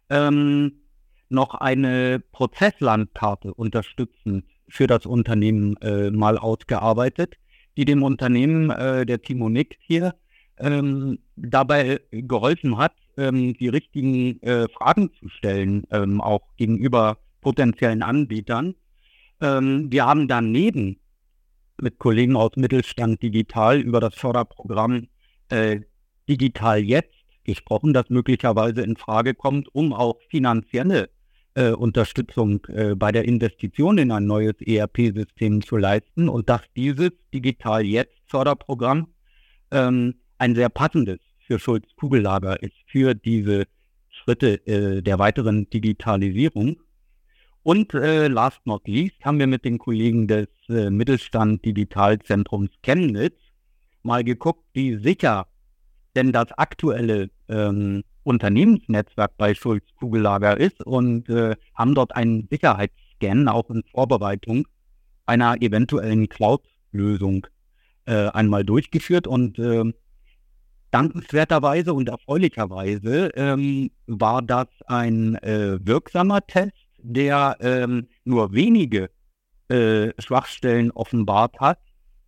ähm, 0.09 0.81
noch 1.29 1.53
eine 1.55 2.21
Prozesslandkarte 2.31 3.53
unterstützend 3.53 4.45
für 4.67 4.87
das 4.87 5.05
Unternehmen 5.05 5.77
äh, 5.77 6.11
mal 6.11 6.37
ausgearbeitet, 6.37 7.35
die 7.77 7.85
dem 7.85 8.03
Unternehmen, 8.03 8.69
äh, 8.71 9.05
der 9.05 9.21
Timo 9.21 9.49
Nick 9.49 9.77
hier, 9.79 10.15
ähm, 10.57 11.19
dabei 11.35 12.01
geholfen 12.11 12.77
hat, 12.77 12.93
ähm, 13.17 13.53
die 13.53 13.69
richtigen 13.69 14.41
äh, 14.41 14.67
Fragen 14.69 15.11
zu 15.13 15.29
stellen, 15.29 15.83
ähm, 15.91 16.21
auch 16.21 16.41
gegenüber 16.57 17.17
potenziellen 17.41 18.03
Anbietern. 18.03 18.75
Ähm, 19.41 19.91
wir 19.91 20.05
haben 20.05 20.27
daneben 20.27 20.99
mit 21.81 21.97
Kollegen 21.97 22.35
aus 22.35 22.51
Mittelstand 22.55 23.21
Digital 23.21 23.79
über 23.79 24.01
das 24.01 24.15
Förderprogramm 24.15 25.07
äh, 25.49 25.81
digital 26.27 26.79
jetzt 26.79 27.13
gesprochen, 27.43 27.93
das 27.93 28.09
möglicherweise 28.09 28.81
in 28.81 28.95
Frage 28.95 29.33
kommt, 29.33 29.73
um 29.73 29.93
auch 29.93 30.17
finanzielle 30.29 31.09
äh, 31.55 31.71
Unterstützung 31.71 32.65
äh, 32.67 32.95
bei 32.95 33.11
der 33.11 33.25
Investition 33.25 33.97
in 33.97 34.11
ein 34.11 34.25
neues 34.25 34.55
ERP-System 34.61 35.61
zu 35.61 35.77
leisten 35.77 36.29
und 36.29 36.49
dass 36.49 36.61
dieses 36.75 37.11
Digital 37.33 37.83
Jetzt 37.83 38.15
Förderprogramm 38.27 39.07
ähm, 39.71 40.15
ein 40.37 40.55
sehr 40.55 40.69
passendes 40.69 41.19
für 41.45 41.59
Schulz 41.59 41.85
Kugellager 41.95 42.61
ist 42.61 42.75
für 42.85 43.15
diese 43.15 43.65
Schritte 44.09 44.65
äh, 44.67 45.01
der 45.01 45.17
weiteren 45.19 45.69
Digitalisierung. 45.69 46.77
Und 47.63 47.93
äh, 47.93 48.27
last 48.27 48.65
not 48.65 48.87
least 48.87 49.15
haben 49.23 49.39
wir 49.39 49.47
mit 49.47 49.65
den 49.65 49.79
Kollegen 49.79 50.27
des 50.27 50.47
äh, 50.69 50.89
Mittelstand 50.89 51.65
Digitalzentrums 51.65 52.69
Chemnitz 52.83 53.35
mal 54.03 54.23
geguckt, 54.23 54.63
wie 54.73 54.97
sicher 54.97 55.47
denn 56.15 56.31
das 56.31 56.51
aktuelle 56.53 57.29
ähm, 57.47 58.03
Unternehmensnetzwerk 58.23 59.37
bei 59.37 59.53
Schulz 59.53 59.85
Kugellager 59.95 60.57
ist 60.57 60.85
und 60.85 61.29
äh, 61.29 61.55
haben 61.73 61.95
dort 61.95 62.15
einen 62.15 62.47
Sicherheitsscan 62.49 63.47
auch 63.47 63.69
in 63.69 63.83
Vorbereitung 63.91 64.67
einer 65.25 65.61
eventuellen 65.61 66.27
Cloud-Lösung 66.27 67.47
äh, 68.05 68.27
einmal 68.27 68.63
durchgeführt 68.63 69.27
und 69.27 69.59
äh, 69.59 69.93
dankenswerterweise 70.91 71.93
und 71.93 72.09
erfreulicherweise 72.09 73.29
ähm, 73.35 73.91
war 74.07 74.41
das 74.41 74.67
ein 74.87 75.35
äh, 75.35 75.77
wirksamer 75.81 76.45
Test, 76.45 76.73
der 76.97 77.57
ähm, 77.61 78.07
nur 78.23 78.53
wenige 78.53 79.09
äh, 79.69 80.11
Schwachstellen 80.19 80.91
offenbart 80.91 81.59
hat. 81.59 81.79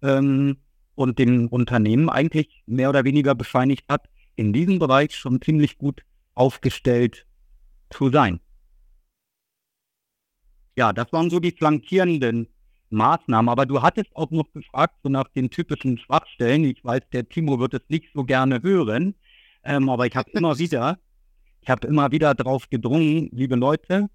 Ähm, 0.04 0.58
und 1.02 1.20
dem 1.20 1.48
Unternehmen 1.48 2.10
eigentlich 2.10 2.64
mehr 2.66 2.90
oder 2.90 3.04
weniger 3.04 3.36
bescheinigt 3.36 3.86
hat, 3.90 4.10
in 4.36 4.54
diesem 4.54 4.80
Bereich 4.80 5.16
schon 5.16 5.42
ziemlich 5.42 5.78
gut 5.78 6.04
aufgestellt 6.34 7.26
zu 7.90 8.10
sein. 8.10 8.40
Ja, 10.78 10.94
das 10.94 11.12
waren 11.12 11.30
so 11.30 11.40
die 11.40 11.52
flankierenden 11.52 12.48
Maßnahmen. 12.92 13.50
Aber 13.50 13.66
du 13.66 13.82
hattest 13.82 14.16
auch 14.16 14.32
noch 14.32 14.52
gefragt, 14.54 14.96
so 15.04 15.10
nach 15.10 15.28
den 15.30 15.50
typischen 15.50 15.98
Schwachstellen. 15.98 16.64
Ich 16.66 16.84
weiß, 16.84 17.02
der 17.12 17.28
Timo 17.28 17.60
wird 17.60 17.74
es 17.74 17.82
nicht 17.90 18.10
so 18.14 18.24
gerne 18.24 18.62
hören, 18.62 19.16
ähm, 19.64 19.90
aber 19.90 20.06
ich 20.06 20.16
habe 20.16 20.30
immer 20.32 20.58
wieder, 20.58 21.00
ich 21.62 21.70
habe 21.70 21.88
immer 21.88 22.12
wieder 22.12 22.34
darauf 22.36 22.70
gedrungen, 22.70 23.30
liebe 23.32 23.56
Leute, 23.56 24.10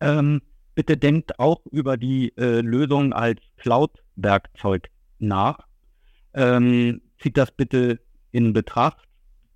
ähm, 0.00 0.42
bitte 0.74 0.96
denkt 0.96 1.38
auch 1.38 1.64
über 1.70 1.96
die 1.96 2.36
äh, 2.36 2.60
Lösung 2.60 3.12
als 3.12 3.40
Cloud-Werkzeug 3.56 4.90
nach 5.18 5.67
ähm, 6.38 7.02
zieht 7.20 7.36
das 7.36 7.50
bitte 7.50 8.00
in 8.30 8.52
Betracht, 8.52 9.02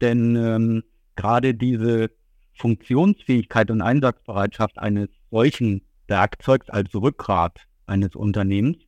denn 0.00 0.36
ähm, 0.36 0.82
gerade 1.14 1.54
diese 1.54 2.10
Funktionsfähigkeit 2.54 3.70
und 3.70 3.80
Einsatzbereitschaft 3.80 4.78
eines 4.78 5.08
solchen 5.30 5.82
Werkzeugs 6.08 6.68
als 6.68 6.92
Rückgrat 6.94 7.60
eines 7.86 8.16
Unternehmens 8.16 8.78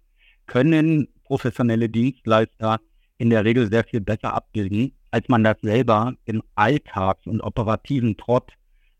können 0.46 1.08
professionelle 1.24 1.88
Dienstleister 1.88 2.80
in 3.16 3.30
der 3.30 3.44
Regel 3.44 3.70
sehr 3.70 3.84
viel 3.84 4.00
besser 4.00 4.34
abbilden, 4.34 4.92
als 5.12 5.28
man 5.28 5.44
das 5.44 5.56
selber 5.62 6.14
im 6.24 6.42
Alltags- 6.56 7.26
und 7.26 7.40
operativen 7.40 8.16
Trott 8.16 8.52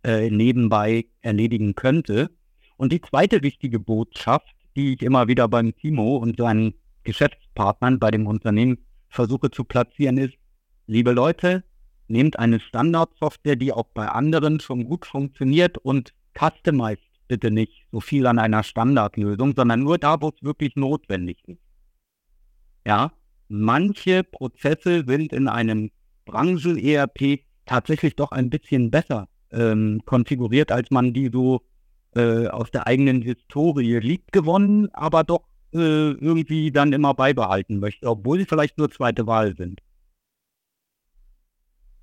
äh, 0.04 0.30
nebenbei 0.30 1.06
erledigen 1.20 1.74
könnte. 1.74 2.30
Und 2.76 2.92
die 2.92 3.00
zweite 3.00 3.42
wichtige 3.42 3.80
Botschaft, 3.80 4.54
die 4.76 4.94
ich 4.94 5.02
immer 5.02 5.26
wieder 5.26 5.48
beim 5.48 5.74
Timo 5.76 6.16
und 6.16 6.36
seinen 6.36 6.74
Geschäftspartnern 7.04 7.98
bei 7.98 8.10
dem 8.10 8.26
Unternehmen 8.26 8.78
versuche 9.08 9.50
zu 9.50 9.64
platzieren, 9.64 10.18
ist, 10.18 10.34
liebe 10.86 11.12
Leute, 11.12 11.64
nehmt 12.08 12.38
eine 12.38 12.60
Standardsoftware, 12.60 13.56
die 13.56 13.72
auch 13.72 13.86
bei 13.94 14.08
anderen 14.08 14.60
schon 14.60 14.84
gut 14.84 15.06
funktioniert 15.06 15.78
und 15.78 16.12
customized 16.38 17.04
bitte 17.28 17.50
nicht 17.50 17.86
so 17.90 18.00
viel 18.00 18.26
an 18.26 18.38
einer 18.38 18.62
Standardlösung, 18.62 19.54
sondern 19.56 19.80
nur 19.80 19.98
da, 19.98 20.20
wo 20.20 20.28
es 20.28 20.42
wirklich 20.42 20.76
notwendig 20.76 21.38
ist. 21.46 21.60
Ja, 22.86 23.12
manche 23.48 24.24
Prozesse 24.24 25.04
sind 25.06 25.32
in 25.32 25.48
einem 25.48 25.90
Branchen-ERP 26.26 27.40
tatsächlich 27.66 28.16
doch 28.16 28.32
ein 28.32 28.50
bisschen 28.50 28.90
besser 28.90 29.28
ähm, 29.52 30.02
konfiguriert, 30.04 30.70
als 30.70 30.90
man 30.90 31.14
die 31.14 31.30
so 31.32 31.62
äh, 32.14 32.46
aus 32.48 32.70
der 32.70 32.86
eigenen 32.86 33.22
Historie 33.22 33.98
lieb 33.98 34.32
gewonnen, 34.32 34.88
aber 34.92 35.24
doch 35.24 35.44
äh, 35.74 36.12
irgendwie 36.12 36.70
dann 36.70 36.92
immer 36.92 37.14
beibehalten 37.14 37.78
möchte, 37.78 38.06
obwohl 38.06 38.38
sie 38.38 38.46
vielleicht 38.46 38.78
nur 38.78 38.90
zweite 38.90 39.26
Wahl 39.26 39.56
sind. 39.56 39.80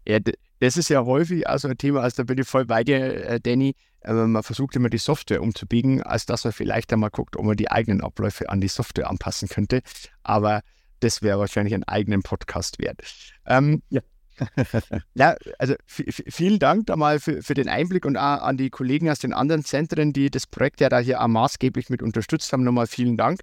Ja, 0.07 0.19
das 0.60 0.77
ist 0.77 0.89
ja 0.89 1.05
häufig 1.05 1.47
also 1.47 1.67
ein 1.67 1.77
Thema, 1.77 2.01
also 2.01 2.17
da 2.17 2.23
bin 2.23 2.38
ich 2.38 2.47
voll 2.47 2.65
bei 2.65 2.84
dir, 2.84 3.25
äh, 3.25 3.39
Danny. 3.39 3.75
Man 4.03 4.41
versucht 4.41 4.75
immer 4.75 4.89
die 4.89 4.97
Software 4.97 5.43
umzubiegen, 5.43 6.01
als 6.01 6.25
dass 6.25 6.43
man 6.43 6.53
vielleicht 6.53 6.91
einmal 6.91 7.12
guckt, 7.12 7.38
ob 7.38 7.45
man 7.45 7.55
die 7.55 7.69
eigenen 7.69 8.01
Abläufe 8.01 8.49
an 8.49 8.60
die 8.60 8.67
Software 8.67 9.07
anpassen 9.07 9.47
könnte. 9.47 9.81
Aber 10.23 10.62
das 11.01 11.21
wäre 11.21 11.38
wahrscheinlich 11.38 11.75
einen 11.75 11.84
eigenen 11.84 12.23
Podcast 12.23 12.79
wert. 12.79 13.01
Ähm, 13.45 13.84
ja. 13.89 14.01
ja, 15.13 15.36
also 15.60 15.75
vielen 15.88 16.60
Dank 16.60 16.88
da 16.88 16.95
mal 16.95 17.19
für, 17.19 17.41
für 17.41 17.54
den 17.54 17.69
Einblick 17.69 18.06
und 18.06 18.17
auch 18.17 18.41
an 18.41 18.58
die 18.58 18.69
Kollegen 18.69 19.10
aus 19.10 19.19
den 19.19 19.34
anderen 19.34 19.63
Zentren, 19.63 20.13
die 20.13 20.30
das 20.30 20.47
Projekt 20.47 20.82
ja 20.82 20.89
da 20.89 20.99
hier 20.99 21.21
auch 21.21 21.27
maßgeblich 21.27 21.89
mit 21.89 22.01
unterstützt 22.01 22.51
haben. 22.54 22.63
Nochmal 22.63 22.88
vielen 22.88 23.17
Dank. 23.17 23.41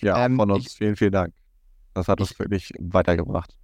Ja, 0.00 0.24
ähm, 0.24 0.36
von 0.36 0.50
uns 0.50 0.66
ich, 0.66 0.72
vielen, 0.74 0.96
vielen 0.96 1.12
Dank. 1.12 1.34
Das 1.94 2.08
hat 2.08 2.20
uns 2.20 2.32
ich, 2.32 2.38
wirklich 2.38 2.72
weitergebracht. 2.78 3.54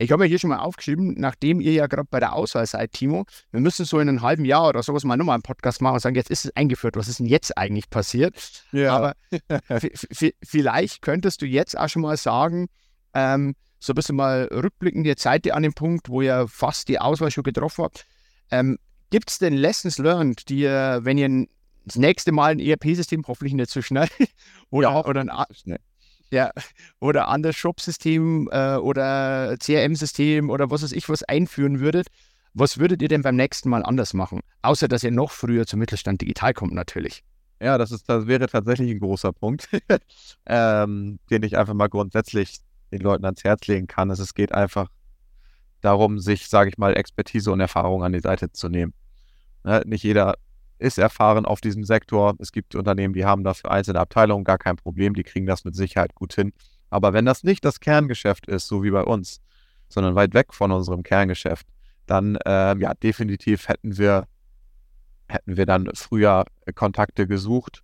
Ich 0.00 0.12
habe 0.12 0.24
ja 0.24 0.28
hier 0.28 0.38
schon 0.38 0.50
mal 0.50 0.60
aufgeschrieben, 0.60 1.14
nachdem 1.18 1.60
ihr 1.60 1.72
ja 1.72 1.88
gerade 1.88 2.06
bei 2.08 2.20
der 2.20 2.32
Auswahl 2.32 2.64
seid, 2.66 2.92
Timo, 2.92 3.24
wir 3.50 3.60
müssen 3.60 3.84
so 3.84 3.98
in 3.98 4.08
einem 4.08 4.22
halben 4.22 4.44
Jahr 4.44 4.68
oder 4.68 4.82
sowas 4.82 5.02
mal 5.02 5.16
nochmal 5.16 5.34
einen 5.34 5.42
Podcast 5.42 5.82
machen 5.82 5.94
und 5.94 6.00
sagen, 6.00 6.14
jetzt 6.14 6.30
ist 6.30 6.44
es 6.44 6.56
eingeführt, 6.56 6.96
was 6.96 7.08
ist 7.08 7.18
denn 7.18 7.26
jetzt 7.26 7.58
eigentlich 7.58 7.90
passiert? 7.90 8.64
Ja. 8.70 8.94
Aber 8.94 9.14
vielleicht 10.44 11.02
könntest 11.02 11.42
du 11.42 11.46
jetzt 11.46 11.76
auch 11.76 11.88
schon 11.88 12.02
mal 12.02 12.16
sagen, 12.16 12.68
ähm, 13.12 13.56
so 13.78 13.92
ein 13.92 13.96
bisschen 13.96 14.16
mal 14.16 14.48
rückblickend, 14.52 15.06
jetzt 15.06 15.22
seid 15.22 15.46
ihr 15.46 15.54
an 15.54 15.62
dem 15.62 15.74
Punkt, 15.74 16.08
wo 16.08 16.20
ihr 16.20 16.46
fast 16.48 16.88
die 16.88 16.98
Auswahl 16.98 17.30
schon 17.30 17.44
getroffen 17.44 17.84
habt. 17.84 18.06
Ähm, 18.50 18.78
Gibt 19.10 19.30
es 19.30 19.38
denn 19.38 19.54
Lessons 19.54 19.98
learned, 19.98 20.48
die 20.48 20.60
ihr, 20.60 21.00
wenn 21.02 21.16
ihr 21.18 21.46
das 21.86 21.96
nächste 21.96 22.32
Mal 22.32 22.52
ein 22.52 22.60
ERP-System, 22.60 23.24
hoffentlich 23.26 23.54
nicht 23.54 23.70
so 23.70 23.80
schnell, 23.80 24.08
oder, 24.70 24.90
ja, 24.90 25.04
oder 25.04 25.20
ein, 25.20 25.30
schnell. 25.54 25.80
Ja, 26.30 26.50
oder 27.00 27.28
anderes 27.28 27.56
Shop-System 27.56 28.48
äh, 28.52 28.76
oder 28.76 29.56
CRM-System 29.58 30.50
oder 30.50 30.70
was 30.70 30.82
weiß 30.82 30.92
ich 30.92 31.08
was 31.08 31.22
einführen 31.22 31.80
würdet, 31.80 32.08
was 32.54 32.78
würdet 32.78 33.00
ihr 33.02 33.08
denn 33.08 33.22
beim 33.22 33.36
nächsten 33.36 33.70
Mal 33.70 33.84
anders 33.84 34.14
machen? 34.14 34.40
Außer, 34.62 34.88
dass 34.88 35.04
ihr 35.04 35.10
noch 35.10 35.30
früher 35.30 35.66
zum 35.66 35.78
Mittelstand 35.80 36.20
digital 36.20 36.52
kommt, 36.52 36.74
natürlich. 36.74 37.22
Ja, 37.60 37.76
das, 37.76 37.90
ist, 37.90 38.08
das 38.08 38.26
wäre 38.26 38.46
tatsächlich 38.46 38.90
ein 38.90 39.00
großer 39.00 39.32
Punkt, 39.32 39.68
ähm, 40.46 41.18
den 41.30 41.42
ich 41.42 41.56
einfach 41.56 41.74
mal 41.74 41.88
grundsätzlich 41.88 42.58
den 42.90 43.00
Leuten 43.00 43.24
ans 43.24 43.44
Herz 43.44 43.66
legen 43.66 43.86
kann. 43.86 44.10
Es 44.10 44.34
geht 44.34 44.52
einfach 44.52 44.88
darum, 45.80 46.18
sich, 46.18 46.48
sage 46.48 46.70
ich 46.70 46.78
mal, 46.78 46.96
Expertise 46.96 47.52
und 47.52 47.60
Erfahrung 47.60 48.02
an 48.02 48.12
die 48.12 48.20
Seite 48.20 48.50
zu 48.52 48.68
nehmen. 48.68 48.94
Ne? 49.64 49.82
Nicht 49.86 50.02
jeder 50.02 50.34
ist 50.78 50.98
erfahren 50.98 51.44
auf 51.44 51.60
diesem 51.60 51.84
Sektor. 51.84 52.34
Es 52.38 52.52
gibt 52.52 52.74
Unternehmen, 52.74 53.14
die 53.14 53.24
haben 53.24 53.44
dafür 53.44 53.70
einzelne 53.70 54.00
Abteilungen, 54.00 54.44
gar 54.44 54.58
kein 54.58 54.76
Problem, 54.76 55.14
die 55.14 55.24
kriegen 55.24 55.46
das 55.46 55.64
mit 55.64 55.74
Sicherheit 55.74 56.14
gut 56.14 56.34
hin. 56.34 56.52
Aber 56.90 57.12
wenn 57.12 57.24
das 57.24 57.42
nicht 57.44 57.64
das 57.64 57.80
Kerngeschäft 57.80 58.46
ist, 58.46 58.68
so 58.68 58.82
wie 58.82 58.90
bei 58.90 59.02
uns, 59.02 59.40
sondern 59.88 60.14
weit 60.14 60.34
weg 60.34 60.54
von 60.54 60.70
unserem 60.70 61.02
Kerngeschäft, 61.02 61.66
dann 62.06 62.38
ähm, 62.46 62.80
ja, 62.80 62.94
definitiv 62.94 63.68
hätten 63.68 63.98
wir, 63.98 64.26
hätten 65.28 65.56
wir 65.56 65.66
dann 65.66 65.90
früher 65.94 66.44
Kontakte 66.74 67.26
gesucht 67.26 67.82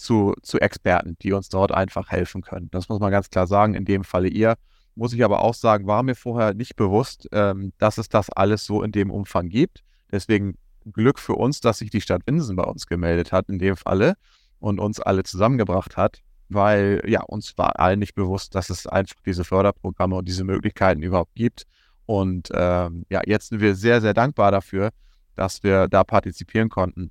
zu, 0.00 0.34
zu 0.42 0.58
Experten, 0.58 1.16
die 1.22 1.32
uns 1.32 1.48
dort 1.48 1.72
einfach 1.72 2.10
helfen 2.10 2.42
können. 2.42 2.68
Das 2.70 2.88
muss 2.88 3.00
man 3.00 3.10
ganz 3.10 3.30
klar 3.30 3.46
sagen, 3.46 3.74
in 3.74 3.84
dem 3.84 4.04
Falle 4.04 4.28
ihr. 4.28 4.56
Muss 4.94 5.12
ich 5.12 5.24
aber 5.24 5.42
auch 5.42 5.54
sagen, 5.54 5.86
war 5.86 6.02
mir 6.02 6.14
vorher 6.14 6.54
nicht 6.54 6.76
bewusst, 6.76 7.28
ähm, 7.32 7.72
dass 7.78 7.98
es 7.98 8.08
das 8.08 8.30
alles 8.30 8.64
so 8.64 8.82
in 8.82 8.92
dem 8.92 9.10
Umfang 9.10 9.48
gibt. 9.48 9.82
Deswegen 10.10 10.56
Glück 10.92 11.18
für 11.18 11.34
uns, 11.34 11.60
dass 11.60 11.78
sich 11.78 11.90
die 11.90 12.00
Stadt 12.00 12.22
Winsen 12.26 12.56
bei 12.56 12.64
uns 12.64 12.86
gemeldet 12.86 13.32
hat, 13.32 13.48
in 13.48 13.58
dem 13.58 13.76
Falle, 13.76 14.16
und 14.58 14.78
uns 14.80 15.00
alle 15.00 15.22
zusammengebracht 15.22 15.96
hat, 15.96 16.22
weil 16.48 17.02
ja, 17.06 17.22
uns 17.22 17.56
war 17.56 17.78
allen 17.78 17.98
nicht 17.98 18.14
bewusst, 18.14 18.54
dass 18.54 18.70
es 18.70 18.86
einfach 18.86 19.16
diese 19.24 19.44
Förderprogramme 19.44 20.16
und 20.16 20.28
diese 20.28 20.44
Möglichkeiten 20.44 21.02
überhaupt 21.02 21.34
gibt. 21.34 21.66
Und 22.06 22.48
ähm, 22.52 23.06
ja, 23.08 23.22
jetzt 23.24 23.48
sind 23.48 23.60
wir 23.60 23.74
sehr, 23.74 24.00
sehr 24.00 24.14
dankbar 24.14 24.50
dafür, 24.50 24.90
dass 25.36 25.62
wir 25.62 25.88
da 25.88 26.04
partizipieren 26.04 26.68
konnten. 26.68 27.10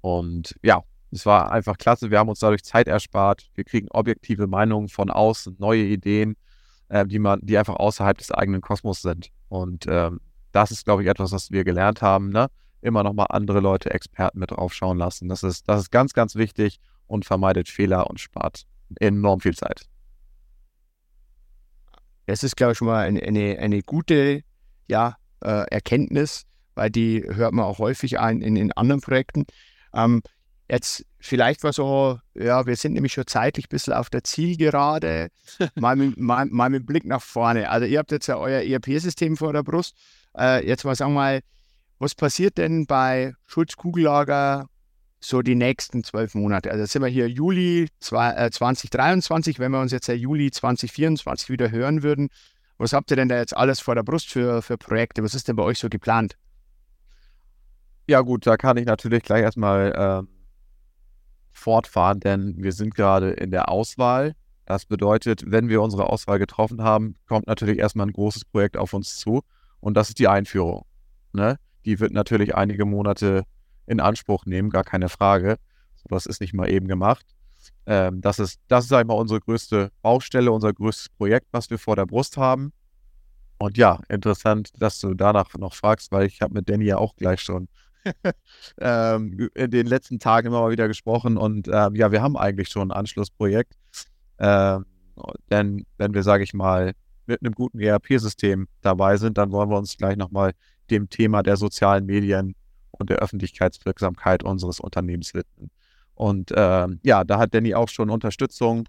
Und 0.00 0.56
ja, 0.62 0.82
es 1.16 1.26
war 1.26 1.50
einfach 1.50 1.78
klasse. 1.78 2.10
Wir 2.10 2.18
haben 2.18 2.28
uns 2.28 2.40
dadurch 2.40 2.62
Zeit 2.62 2.88
erspart. 2.88 3.48
Wir 3.54 3.64
kriegen 3.64 3.88
objektive 3.90 4.46
Meinungen 4.46 4.88
von 4.88 5.10
außen, 5.10 5.56
neue 5.58 5.82
Ideen, 5.82 6.36
äh, 6.88 7.06
die 7.06 7.18
man, 7.18 7.40
die 7.42 7.56
einfach 7.56 7.76
außerhalb 7.76 8.18
des 8.18 8.30
eigenen 8.30 8.60
Kosmos 8.60 9.02
sind. 9.02 9.30
Und 9.48 9.86
ähm, 9.88 10.20
das 10.52 10.70
ist, 10.70 10.84
glaube 10.84 11.02
ich, 11.02 11.08
etwas, 11.08 11.32
was 11.32 11.50
wir 11.50 11.64
gelernt 11.64 12.02
haben. 12.02 12.28
Ne? 12.28 12.48
Immer 12.82 13.02
nochmal 13.02 13.26
andere 13.30 13.60
Leute, 13.60 13.90
Experten 13.90 14.38
mit 14.38 14.50
draufschauen 14.50 14.98
lassen. 14.98 15.28
Das 15.28 15.42
ist, 15.42 15.68
das 15.68 15.80
ist 15.80 15.90
ganz, 15.90 16.12
ganz 16.12 16.36
wichtig 16.36 16.78
und 17.06 17.24
vermeidet 17.24 17.68
Fehler 17.68 18.08
und 18.08 18.20
spart 18.20 18.66
enorm 19.00 19.40
viel 19.40 19.56
Zeit. 19.56 19.86
Das 22.26 22.42
ist, 22.42 22.56
glaube 22.56 22.72
ich, 22.72 22.78
schon 22.78 22.88
mal 22.88 23.06
eine, 23.06 23.22
eine, 23.22 23.58
eine 23.58 23.82
gute 23.82 24.42
ja, 24.86 25.16
äh, 25.40 25.64
Erkenntnis, 25.70 26.42
weil 26.74 26.90
die 26.90 27.24
hört 27.26 27.54
man 27.54 27.64
auch 27.64 27.78
häufig 27.78 28.18
ein 28.18 28.42
in, 28.42 28.56
in 28.56 28.72
anderen 28.72 29.00
Projekten. 29.00 29.46
Ähm, 29.94 30.22
jetzt 30.68 31.04
vielleicht 31.18 31.62
war 31.64 31.72
so, 31.72 32.18
ja, 32.34 32.66
wir 32.66 32.76
sind 32.76 32.92
nämlich 32.92 33.12
schon 33.12 33.26
zeitlich 33.26 33.66
ein 33.66 33.70
bisschen 33.70 33.92
auf 33.92 34.10
der 34.10 34.24
Zielgerade, 34.24 35.28
mal, 35.74 35.96
mit, 35.96 36.18
mal, 36.18 36.46
mal 36.46 36.70
mit 36.70 36.86
Blick 36.86 37.04
nach 37.04 37.22
vorne. 37.22 37.70
Also 37.70 37.86
ihr 37.86 37.98
habt 37.98 38.12
jetzt 38.12 38.26
ja 38.26 38.36
euer 38.36 38.62
ERP-System 38.62 39.36
vor 39.36 39.52
der 39.52 39.62
Brust. 39.62 39.96
Äh, 40.36 40.66
jetzt 40.66 40.84
mal 40.84 40.94
sagen 40.94 41.12
wir 41.12 41.20
mal, 41.20 41.40
was 41.98 42.14
passiert 42.14 42.58
denn 42.58 42.86
bei 42.86 43.34
Schulz 43.46 43.76
Kugellager 43.76 44.68
so 45.18 45.40
die 45.40 45.54
nächsten 45.54 46.04
zwölf 46.04 46.34
Monate? 46.34 46.70
Also 46.70 46.84
sind 46.84 47.02
wir 47.02 47.08
hier 47.08 47.28
Juli 47.28 47.88
zwei, 48.00 48.32
äh, 48.32 48.50
2023, 48.50 49.58
wenn 49.58 49.72
wir 49.72 49.80
uns 49.80 49.92
jetzt 49.92 50.08
ja 50.08 50.14
Juli 50.14 50.50
2024 50.50 51.48
wieder 51.48 51.70
hören 51.70 52.02
würden. 52.02 52.28
Was 52.78 52.92
habt 52.92 53.10
ihr 53.10 53.16
denn 53.16 53.30
da 53.30 53.38
jetzt 53.38 53.56
alles 53.56 53.80
vor 53.80 53.94
der 53.94 54.02
Brust 54.02 54.28
für, 54.28 54.60
für 54.60 54.76
Projekte? 54.76 55.22
Was 55.22 55.34
ist 55.34 55.48
denn 55.48 55.56
bei 55.56 55.62
euch 55.62 55.78
so 55.78 55.88
geplant? 55.88 56.36
Ja 58.06 58.20
gut, 58.20 58.46
da 58.46 58.56
kann 58.56 58.76
ich 58.76 58.84
natürlich 58.84 59.22
gleich 59.22 59.42
erstmal 59.42 60.26
äh, 60.26 60.35
fortfahren, 61.56 62.20
denn 62.20 62.54
wir 62.58 62.72
sind 62.72 62.94
gerade 62.94 63.30
in 63.30 63.50
der 63.50 63.68
Auswahl. 63.68 64.34
Das 64.66 64.84
bedeutet, 64.84 65.44
wenn 65.46 65.68
wir 65.68 65.80
unsere 65.80 66.08
Auswahl 66.10 66.38
getroffen 66.38 66.82
haben, 66.82 67.16
kommt 67.26 67.46
natürlich 67.46 67.78
erstmal 67.78 68.06
ein 68.06 68.12
großes 68.12 68.44
Projekt 68.44 68.76
auf 68.76 68.92
uns 68.92 69.16
zu. 69.16 69.42
Und 69.80 69.94
das 69.94 70.08
ist 70.08 70.18
die 70.18 70.28
Einführung. 70.28 70.84
Ne? 71.32 71.56
Die 71.84 72.00
wird 72.00 72.12
natürlich 72.12 72.54
einige 72.54 72.84
Monate 72.84 73.44
in 73.86 74.00
Anspruch 74.00 74.44
nehmen, 74.46 74.70
gar 74.70 74.84
keine 74.84 75.08
Frage. 75.08 75.56
Das 76.08 76.26
ist 76.26 76.40
nicht 76.40 76.54
mal 76.54 76.68
eben 76.68 76.88
gemacht. 76.88 77.24
Ähm, 77.86 78.20
das 78.20 78.38
ist, 78.38 78.60
das 78.68 78.84
ist, 78.84 78.90
sag 78.90 79.02
ich 79.02 79.06
mal, 79.06 79.14
unsere 79.14 79.40
größte 79.40 79.90
Baustelle, 80.02 80.52
unser 80.52 80.72
größtes 80.72 81.08
Projekt, 81.10 81.46
was 81.52 81.70
wir 81.70 81.78
vor 81.78 81.96
der 81.96 82.06
Brust 82.06 82.36
haben. 82.36 82.72
Und 83.58 83.78
ja, 83.78 84.00
interessant, 84.08 84.70
dass 84.78 85.00
du 85.00 85.14
danach 85.14 85.54
noch 85.54 85.74
fragst, 85.74 86.12
weil 86.12 86.26
ich 86.26 86.42
habe 86.42 86.54
mit 86.54 86.68
Danny 86.68 86.84
ja 86.84 86.98
auch 86.98 87.16
gleich 87.16 87.40
schon 87.40 87.68
ähm, 88.80 89.48
in 89.54 89.70
den 89.70 89.86
letzten 89.86 90.18
Tagen 90.18 90.48
immer 90.48 90.60
mal 90.60 90.70
wieder 90.70 90.88
gesprochen. 90.88 91.36
Und 91.36 91.68
ähm, 91.68 91.94
ja, 91.94 92.12
wir 92.12 92.22
haben 92.22 92.36
eigentlich 92.36 92.68
schon 92.68 92.90
ein 92.90 92.96
Anschlussprojekt. 92.96 93.74
Ähm, 94.38 94.86
denn 95.50 95.86
wenn 95.98 96.14
wir, 96.14 96.22
sage 96.22 96.44
ich 96.44 96.54
mal, 96.54 96.92
mit 97.26 97.42
einem 97.42 97.54
guten 97.54 97.80
ERP-System 97.80 98.68
dabei 98.82 99.16
sind, 99.16 99.38
dann 99.38 99.50
wollen 99.50 99.70
wir 99.70 99.78
uns 99.78 99.96
gleich 99.96 100.16
nochmal 100.16 100.52
dem 100.90 101.08
Thema 101.08 101.42
der 101.42 101.56
sozialen 101.56 102.06
Medien 102.06 102.54
und 102.92 103.10
der 103.10 103.18
Öffentlichkeitswirksamkeit 103.18 104.42
unseres 104.44 104.80
Unternehmens 104.80 105.34
widmen. 105.34 105.70
Und 106.14 106.50
äh, 106.52 106.86
ja, 107.02 107.24
da 107.24 107.38
hat 107.38 107.54
Danny 107.54 107.74
auch 107.74 107.88
schon 107.88 108.10
Unterstützung 108.10 108.88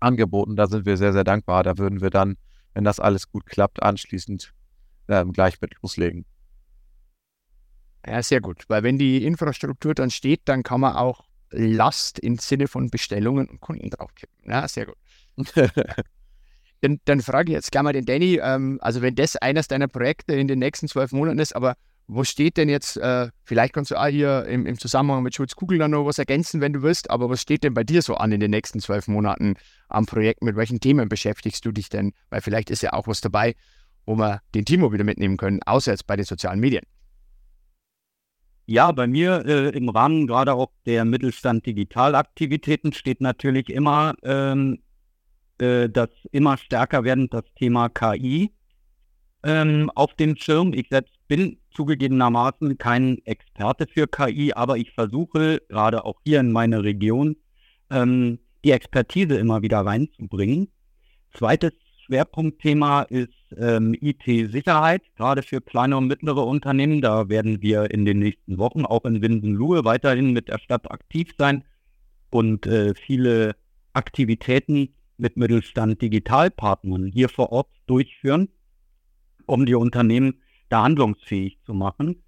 angeboten. 0.00 0.56
Da 0.56 0.66
sind 0.66 0.86
wir 0.86 0.96
sehr, 0.96 1.12
sehr 1.12 1.24
dankbar. 1.24 1.62
Da 1.62 1.78
würden 1.78 2.00
wir 2.00 2.10
dann, 2.10 2.36
wenn 2.74 2.84
das 2.84 3.00
alles 3.00 3.30
gut 3.30 3.46
klappt, 3.46 3.82
anschließend 3.82 4.52
äh, 5.08 5.24
gleich 5.26 5.60
mit 5.60 5.72
loslegen. 5.82 6.24
Ja, 8.06 8.22
sehr 8.22 8.40
gut. 8.40 8.64
Weil 8.68 8.82
wenn 8.82 8.98
die 8.98 9.24
Infrastruktur 9.24 9.94
dann 9.94 10.10
steht, 10.10 10.42
dann 10.46 10.62
kann 10.62 10.80
man 10.80 10.96
auch 10.96 11.24
Last 11.50 12.18
im 12.18 12.38
Sinne 12.38 12.68
von 12.68 12.90
Bestellungen 12.90 13.48
und 13.48 13.60
Kunden 13.60 13.90
draufkippen. 13.90 14.50
Ja, 14.50 14.68
sehr 14.68 14.86
gut. 14.86 14.96
dann, 16.80 17.00
dann 17.04 17.20
frage 17.22 17.52
ich 17.52 17.54
jetzt 17.54 17.72
gleich 17.72 17.82
mal 17.82 17.92
den 17.92 18.04
Danny, 18.04 18.38
ähm, 18.42 18.78
also 18.82 19.02
wenn 19.02 19.14
das 19.14 19.36
eines 19.36 19.68
deiner 19.68 19.88
Projekte 19.88 20.34
in 20.34 20.48
den 20.48 20.58
nächsten 20.58 20.88
zwölf 20.88 21.12
Monaten 21.12 21.38
ist, 21.38 21.56
aber 21.56 21.74
wo 22.10 22.24
steht 22.24 22.56
denn 22.56 22.70
jetzt, 22.70 22.96
äh, 22.96 23.28
vielleicht 23.44 23.74
kannst 23.74 23.90
du 23.90 23.96
auch 23.96 24.06
hier 24.06 24.46
im, 24.46 24.64
im 24.64 24.78
Zusammenhang 24.78 25.22
mit 25.22 25.34
Schulz 25.34 25.54
Kugel 25.54 25.78
dann 25.78 25.90
noch 25.90 26.06
was 26.06 26.18
ergänzen, 26.18 26.62
wenn 26.62 26.72
du 26.72 26.82
willst, 26.82 27.10
aber 27.10 27.28
was 27.28 27.42
steht 27.42 27.64
denn 27.64 27.74
bei 27.74 27.84
dir 27.84 28.00
so 28.00 28.14
an 28.14 28.32
in 28.32 28.40
den 28.40 28.50
nächsten 28.50 28.80
zwölf 28.80 29.08
Monaten 29.08 29.54
am 29.88 30.06
Projekt? 30.06 30.42
Mit 30.42 30.56
welchen 30.56 30.80
Themen 30.80 31.08
beschäftigst 31.10 31.64
du 31.66 31.72
dich 31.72 31.90
denn? 31.90 32.14
Weil 32.30 32.40
vielleicht 32.40 32.70
ist 32.70 32.82
ja 32.82 32.94
auch 32.94 33.06
was 33.06 33.20
dabei, 33.20 33.54
wo 34.06 34.16
wir 34.16 34.40
den 34.54 34.64
Timo 34.64 34.90
wieder 34.90 35.04
mitnehmen 35.04 35.36
können, 35.36 35.62
außer 35.64 35.92
jetzt 35.92 36.06
bei 36.06 36.16
den 36.16 36.24
sozialen 36.24 36.60
Medien. 36.60 36.84
Ja, 38.70 38.92
bei 38.92 39.06
mir 39.06 39.46
äh, 39.46 39.70
im 39.70 39.88
Rahmen 39.88 40.26
gerade 40.26 40.52
auch 40.52 40.70
der 40.84 41.06
Mittelstand 41.06 41.64
Digitalaktivitäten 41.64 42.92
steht 42.92 43.22
natürlich 43.22 43.70
immer 43.70 44.12
ähm, 44.22 44.82
äh, 45.58 45.88
das 45.88 46.10
immer 46.32 46.58
stärker 46.58 47.02
werden 47.02 47.30
das 47.30 47.44
Thema 47.56 47.88
KI 47.88 48.52
ähm, 49.42 49.90
auf 49.94 50.12
dem 50.16 50.36
Schirm. 50.36 50.74
Ich 50.74 50.88
selbst 50.90 51.14
bin 51.28 51.58
zugegebenermaßen 51.70 52.76
kein 52.76 53.24
Experte 53.24 53.86
für 53.86 54.06
KI, 54.06 54.52
aber 54.52 54.76
ich 54.76 54.92
versuche 54.92 55.62
gerade 55.70 56.04
auch 56.04 56.20
hier 56.26 56.40
in 56.40 56.52
meiner 56.52 56.84
Region 56.84 57.36
ähm, 57.88 58.38
die 58.66 58.72
Expertise 58.72 59.38
immer 59.38 59.62
wieder 59.62 59.80
reinzubringen. 59.80 60.68
Zweites 61.32 61.72
Schwerpunktthema 62.08 63.02
ist 63.02 63.32
ähm, 63.56 63.94
IT-Sicherheit, 64.00 65.02
gerade 65.16 65.42
für 65.42 65.60
kleine 65.60 65.96
und 65.96 66.06
mittlere 66.06 66.46
Unternehmen. 66.46 67.00
Da 67.00 67.28
werden 67.28 67.60
wir 67.60 67.90
in 67.90 68.04
den 68.04 68.18
nächsten 68.20 68.58
Wochen 68.58 68.84
auch 68.84 69.04
in 69.04 69.20
Winsenlohe 69.20 69.84
weiterhin 69.84 70.32
mit 70.32 70.48
der 70.48 70.58
Stadt 70.58 70.90
aktiv 70.90 71.34
sein 71.38 71.64
und 72.30 72.66
äh, 72.66 72.94
viele 72.94 73.56
Aktivitäten 73.92 74.94
mit 75.18 75.36
Mittelstand 75.36 76.00
Digitalpartnern 76.00 77.06
hier 77.06 77.28
vor 77.28 77.52
Ort 77.52 77.68
durchführen, 77.86 78.48
um 79.46 79.66
die 79.66 79.74
Unternehmen 79.74 80.40
da 80.68 80.84
handlungsfähig 80.84 81.58
zu 81.64 81.74
machen. 81.74 82.22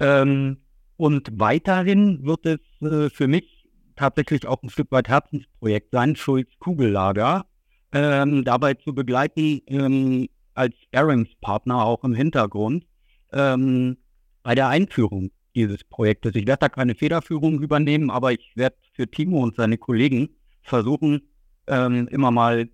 Ähm, 0.00 0.58
und 0.96 1.38
weiterhin 1.38 2.24
wird 2.24 2.46
es 2.46 2.60
äh, 2.80 3.10
für 3.10 3.28
mich 3.28 3.68
tatsächlich 3.96 4.46
auch 4.46 4.62
ein 4.62 4.70
Stück 4.70 4.90
weit 4.92 5.08
Herzensprojekt 5.08 5.90
sein, 5.92 6.16
Schulz 6.16 6.48
Kugellager, 6.58 7.44
ähm, 7.92 8.44
dabei 8.44 8.74
zu 8.74 8.94
begleiten 8.94 9.60
ähm, 9.66 10.28
als 10.54 10.74
Sparringspartner 10.84 11.84
auch 11.84 12.04
im 12.04 12.14
Hintergrund 12.14 12.86
ähm, 13.32 13.96
bei 14.42 14.54
der 14.54 14.68
Einführung 14.68 15.30
dieses 15.54 15.84
Projektes. 15.84 16.34
Ich 16.34 16.46
werde 16.46 16.60
da 16.60 16.68
keine 16.68 16.94
Federführung 16.94 17.60
übernehmen, 17.60 18.10
aber 18.10 18.32
ich 18.32 18.52
werde 18.54 18.76
für 18.92 19.10
Timo 19.10 19.42
und 19.42 19.56
seine 19.56 19.78
Kollegen 19.78 20.30
versuchen, 20.62 21.22
ähm, 21.66 22.08
immer 22.08 22.30
mal 22.30 22.68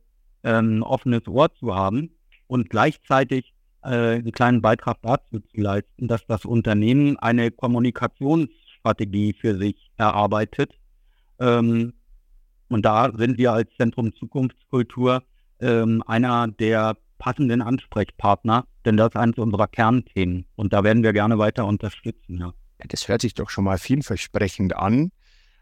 ähm, 0.44 0.83
offenes 0.83 1.26
Ohr 1.26 1.55
zu 1.55 1.74
haben 1.74 2.11
und 2.46 2.70
gleichzeitig 2.70 3.55
äh, 3.83 4.16
einen 4.16 4.33
kleinen 4.33 4.62
Beitrag 4.62 4.98
dazu 5.02 5.40
zu 5.40 5.61
leisten, 5.61 6.09
dass 6.09 6.26
das 6.26 6.44
Unternehmen 6.44 7.18
eine 7.18 7.50
Kommunikationsstrategie 7.50 9.35
für 9.35 9.57
sich 9.57 9.90
erarbeitet. 9.96 10.79
Ähm, 11.38 11.94
und 12.68 12.85
da 12.85 13.12
sind 13.16 13.38
wir 13.38 13.52
als 13.52 13.70
Zentrum 13.76 14.14
Zukunftskultur 14.14 15.22
ähm, 15.61 16.02
einer 16.07 16.48
der 16.48 16.96
passenden 17.18 17.62
Ansprechpartner, 17.62 18.66
denn 18.85 18.96
das 18.96 19.09
ist 19.09 19.16
eines 19.16 19.38
unserer 19.38 19.68
Kernthemen. 19.68 20.46
Und 20.55 20.72
da 20.72 20.85
werden 20.85 21.02
wir 21.02 21.12
gerne 21.12 21.38
weiter 21.38 21.66
unterstützen. 21.66 22.38
Ja. 22.38 22.52
Das 22.88 23.09
hört 23.09 23.22
sich 23.22 23.35
doch 23.35 23.50
schon 23.50 23.64
mal 23.64 23.79
vielversprechend 23.79 24.76
an. 24.76 25.11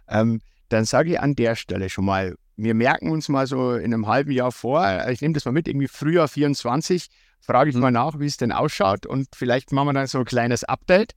Ähm, 0.08 0.40
dann 0.68 0.84
sage 0.84 1.12
ich 1.12 1.20
an 1.20 1.34
der 1.34 1.54
Stelle 1.54 1.88
schon 1.88 2.04
mal, 2.04 2.36
wir 2.56 2.74
merken 2.74 3.10
uns 3.10 3.28
mal 3.28 3.46
so 3.46 3.74
in 3.74 3.92
einem 3.92 4.06
halben 4.06 4.30
Jahr 4.30 4.52
vor, 4.52 5.08
ich 5.08 5.20
nehme 5.20 5.34
das 5.34 5.44
mal 5.44 5.52
mit, 5.52 5.68
irgendwie 5.68 5.88
Frühjahr 5.88 6.28
24, 6.28 7.08
frage 7.40 7.70
ich 7.70 7.76
mhm. 7.76 7.82
mal 7.82 7.90
nach, 7.90 8.18
wie 8.18 8.26
es 8.26 8.36
denn 8.36 8.52
ausschaut 8.52 9.06
und 9.06 9.28
vielleicht 9.34 9.72
machen 9.72 9.88
wir 9.88 9.92
dann 9.92 10.06
so 10.06 10.18
ein 10.18 10.24
kleines 10.24 10.64
Update. 10.64 11.12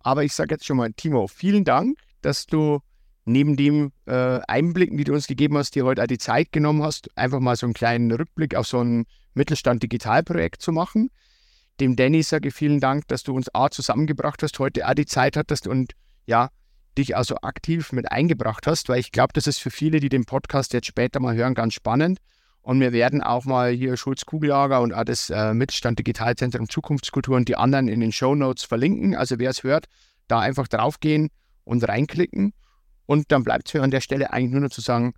Aber 0.00 0.24
ich 0.24 0.32
sage 0.32 0.54
jetzt 0.54 0.64
schon 0.64 0.76
mal, 0.76 0.92
Timo, 0.92 1.26
vielen 1.26 1.64
Dank, 1.64 1.98
dass 2.22 2.46
du 2.46 2.80
neben 3.28 3.56
dem 3.56 3.92
äh, 4.06 4.40
Einblicken, 4.48 4.96
die 4.96 5.04
du 5.04 5.12
uns 5.12 5.26
gegeben 5.26 5.56
hast, 5.58 5.74
dir 5.74 5.84
heute 5.84 6.02
auch 6.02 6.06
die 6.06 6.18
Zeit 6.18 6.52
genommen 6.52 6.82
hast, 6.82 7.16
einfach 7.16 7.40
mal 7.40 7.56
so 7.56 7.66
einen 7.66 7.74
kleinen 7.74 8.10
Rückblick 8.10 8.54
auf 8.54 8.66
so 8.66 8.82
ein 8.82 9.04
Mittelstand 9.34 9.82
Digitalprojekt 9.82 10.62
zu 10.62 10.72
machen. 10.72 11.10
Dem 11.80 11.94
Danny 11.94 12.22
sage 12.22 12.48
ich 12.48 12.54
vielen 12.54 12.80
Dank, 12.80 13.06
dass 13.08 13.22
du 13.22 13.34
uns 13.34 13.54
A 13.54 13.70
zusammengebracht 13.70 14.42
hast, 14.42 14.58
heute 14.58 14.88
auch 14.88 14.94
die 14.94 15.06
Zeit 15.06 15.36
hattest 15.36 15.68
und 15.68 15.92
ja, 16.26 16.48
dich 16.96 17.16
also 17.16 17.36
aktiv 17.42 17.92
mit 17.92 18.10
eingebracht 18.10 18.66
hast, 18.66 18.88
weil 18.88 18.98
ich 18.98 19.12
glaube, 19.12 19.32
das 19.32 19.46
ist 19.46 19.58
für 19.58 19.70
viele, 19.70 20.00
die 20.00 20.08
den 20.08 20.24
Podcast 20.24 20.72
jetzt 20.72 20.86
später 20.86 21.20
mal 21.20 21.36
hören, 21.36 21.54
ganz 21.54 21.74
spannend. 21.74 22.18
Und 22.62 22.80
wir 22.80 22.92
werden 22.92 23.22
auch 23.22 23.44
mal 23.44 23.70
hier 23.70 23.96
Schulz 23.96 24.26
Kugellager 24.26 24.80
und 24.80 24.92
auch 24.92 25.04
das 25.04 25.30
äh, 25.30 25.54
Mittelstand 25.54 25.98
Digitalzentrum 26.00 26.68
Zukunftskultur 26.68 27.36
und 27.36 27.48
die 27.48 27.56
anderen 27.56 27.88
in 27.88 28.00
den 28.00 28.12
Show 28.12 28.34
Notes 28.34 28.64
verlinken. 28.64 29.14
Also 29.14 29.38
wer 29.38 29.50
es 29.50 29.62
hört, 29.62 29.86
da 30.26 30.40
einfach 30.40 30.68
draufgehen 30.68 31.30
und 31.64 31.86
reinklicken. 31.88 32.52
Und 33.08 33.32
dann 33.32 33.42
bleibt 33.42 33.68
es 33.68 33.74
mir 33.74 33.82
an 33.82 33.90
der 33.90 34.02
Stelle 34.02 34.34
eigentlich 34.34 34.52
nur 34.52 34.60
noch 34.60 34.68
zu 34.68 34.82
sagen, 34.82 35.14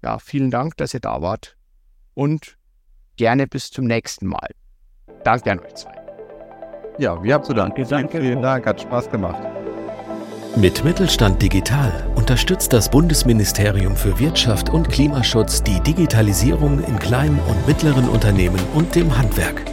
ja, 0.00 0.20
vielen 0.20 0.52
Dank, 0.52 0.76
dass 0.76 0.94
ihr 0.94 1.00
da 1.00 1.20
wart 1.22 1.56
und 2.14 2.56
gerne 3.16 3.48
bis 3.48 3.70
zum 3.70 3.84
nächsten 3.84 4.28
Mal. 4.28 4.48
Danke 5.24 5.50
an 5.50 5.58
euch 5.58 5.74
zwei. 5.74 5.92
Ja, 6.98 7.20
wir 7.20 7.34
haben 7.34 7.42
zu 7.42 7.52
danken. 7.52 7.84
Danke. 7.88 8.20
Vielen 8.20 8.42
Dank, 8.42 8.64
hat 8.64 8.80
Spaß 8.80 9.10
gemacht. 9.10 9.42
Mit 10.54 10.84
Mittelstand 10.84 11.42
Digital 11.42 12.12
unterstützt 12.14 12.72
das 12.72 12.88
Bundesministerium 12.88 13.96
für 13.96 14.16
Wirtschaft 14.20 14.70
und 14.70 14.88
Klimaschutz 14.88 15.64
die 15.64 15.80
Digitalisierung 15.80 16.84
in 16.84 16.96
kleinen 16.98 17.40
und 17.40 17.66
mittleren 17.66 18.08
Unternehmen 18.08 18.60
und 18.74 18.94
dem 18.94 19.18
Handwerk. 19.18 19.64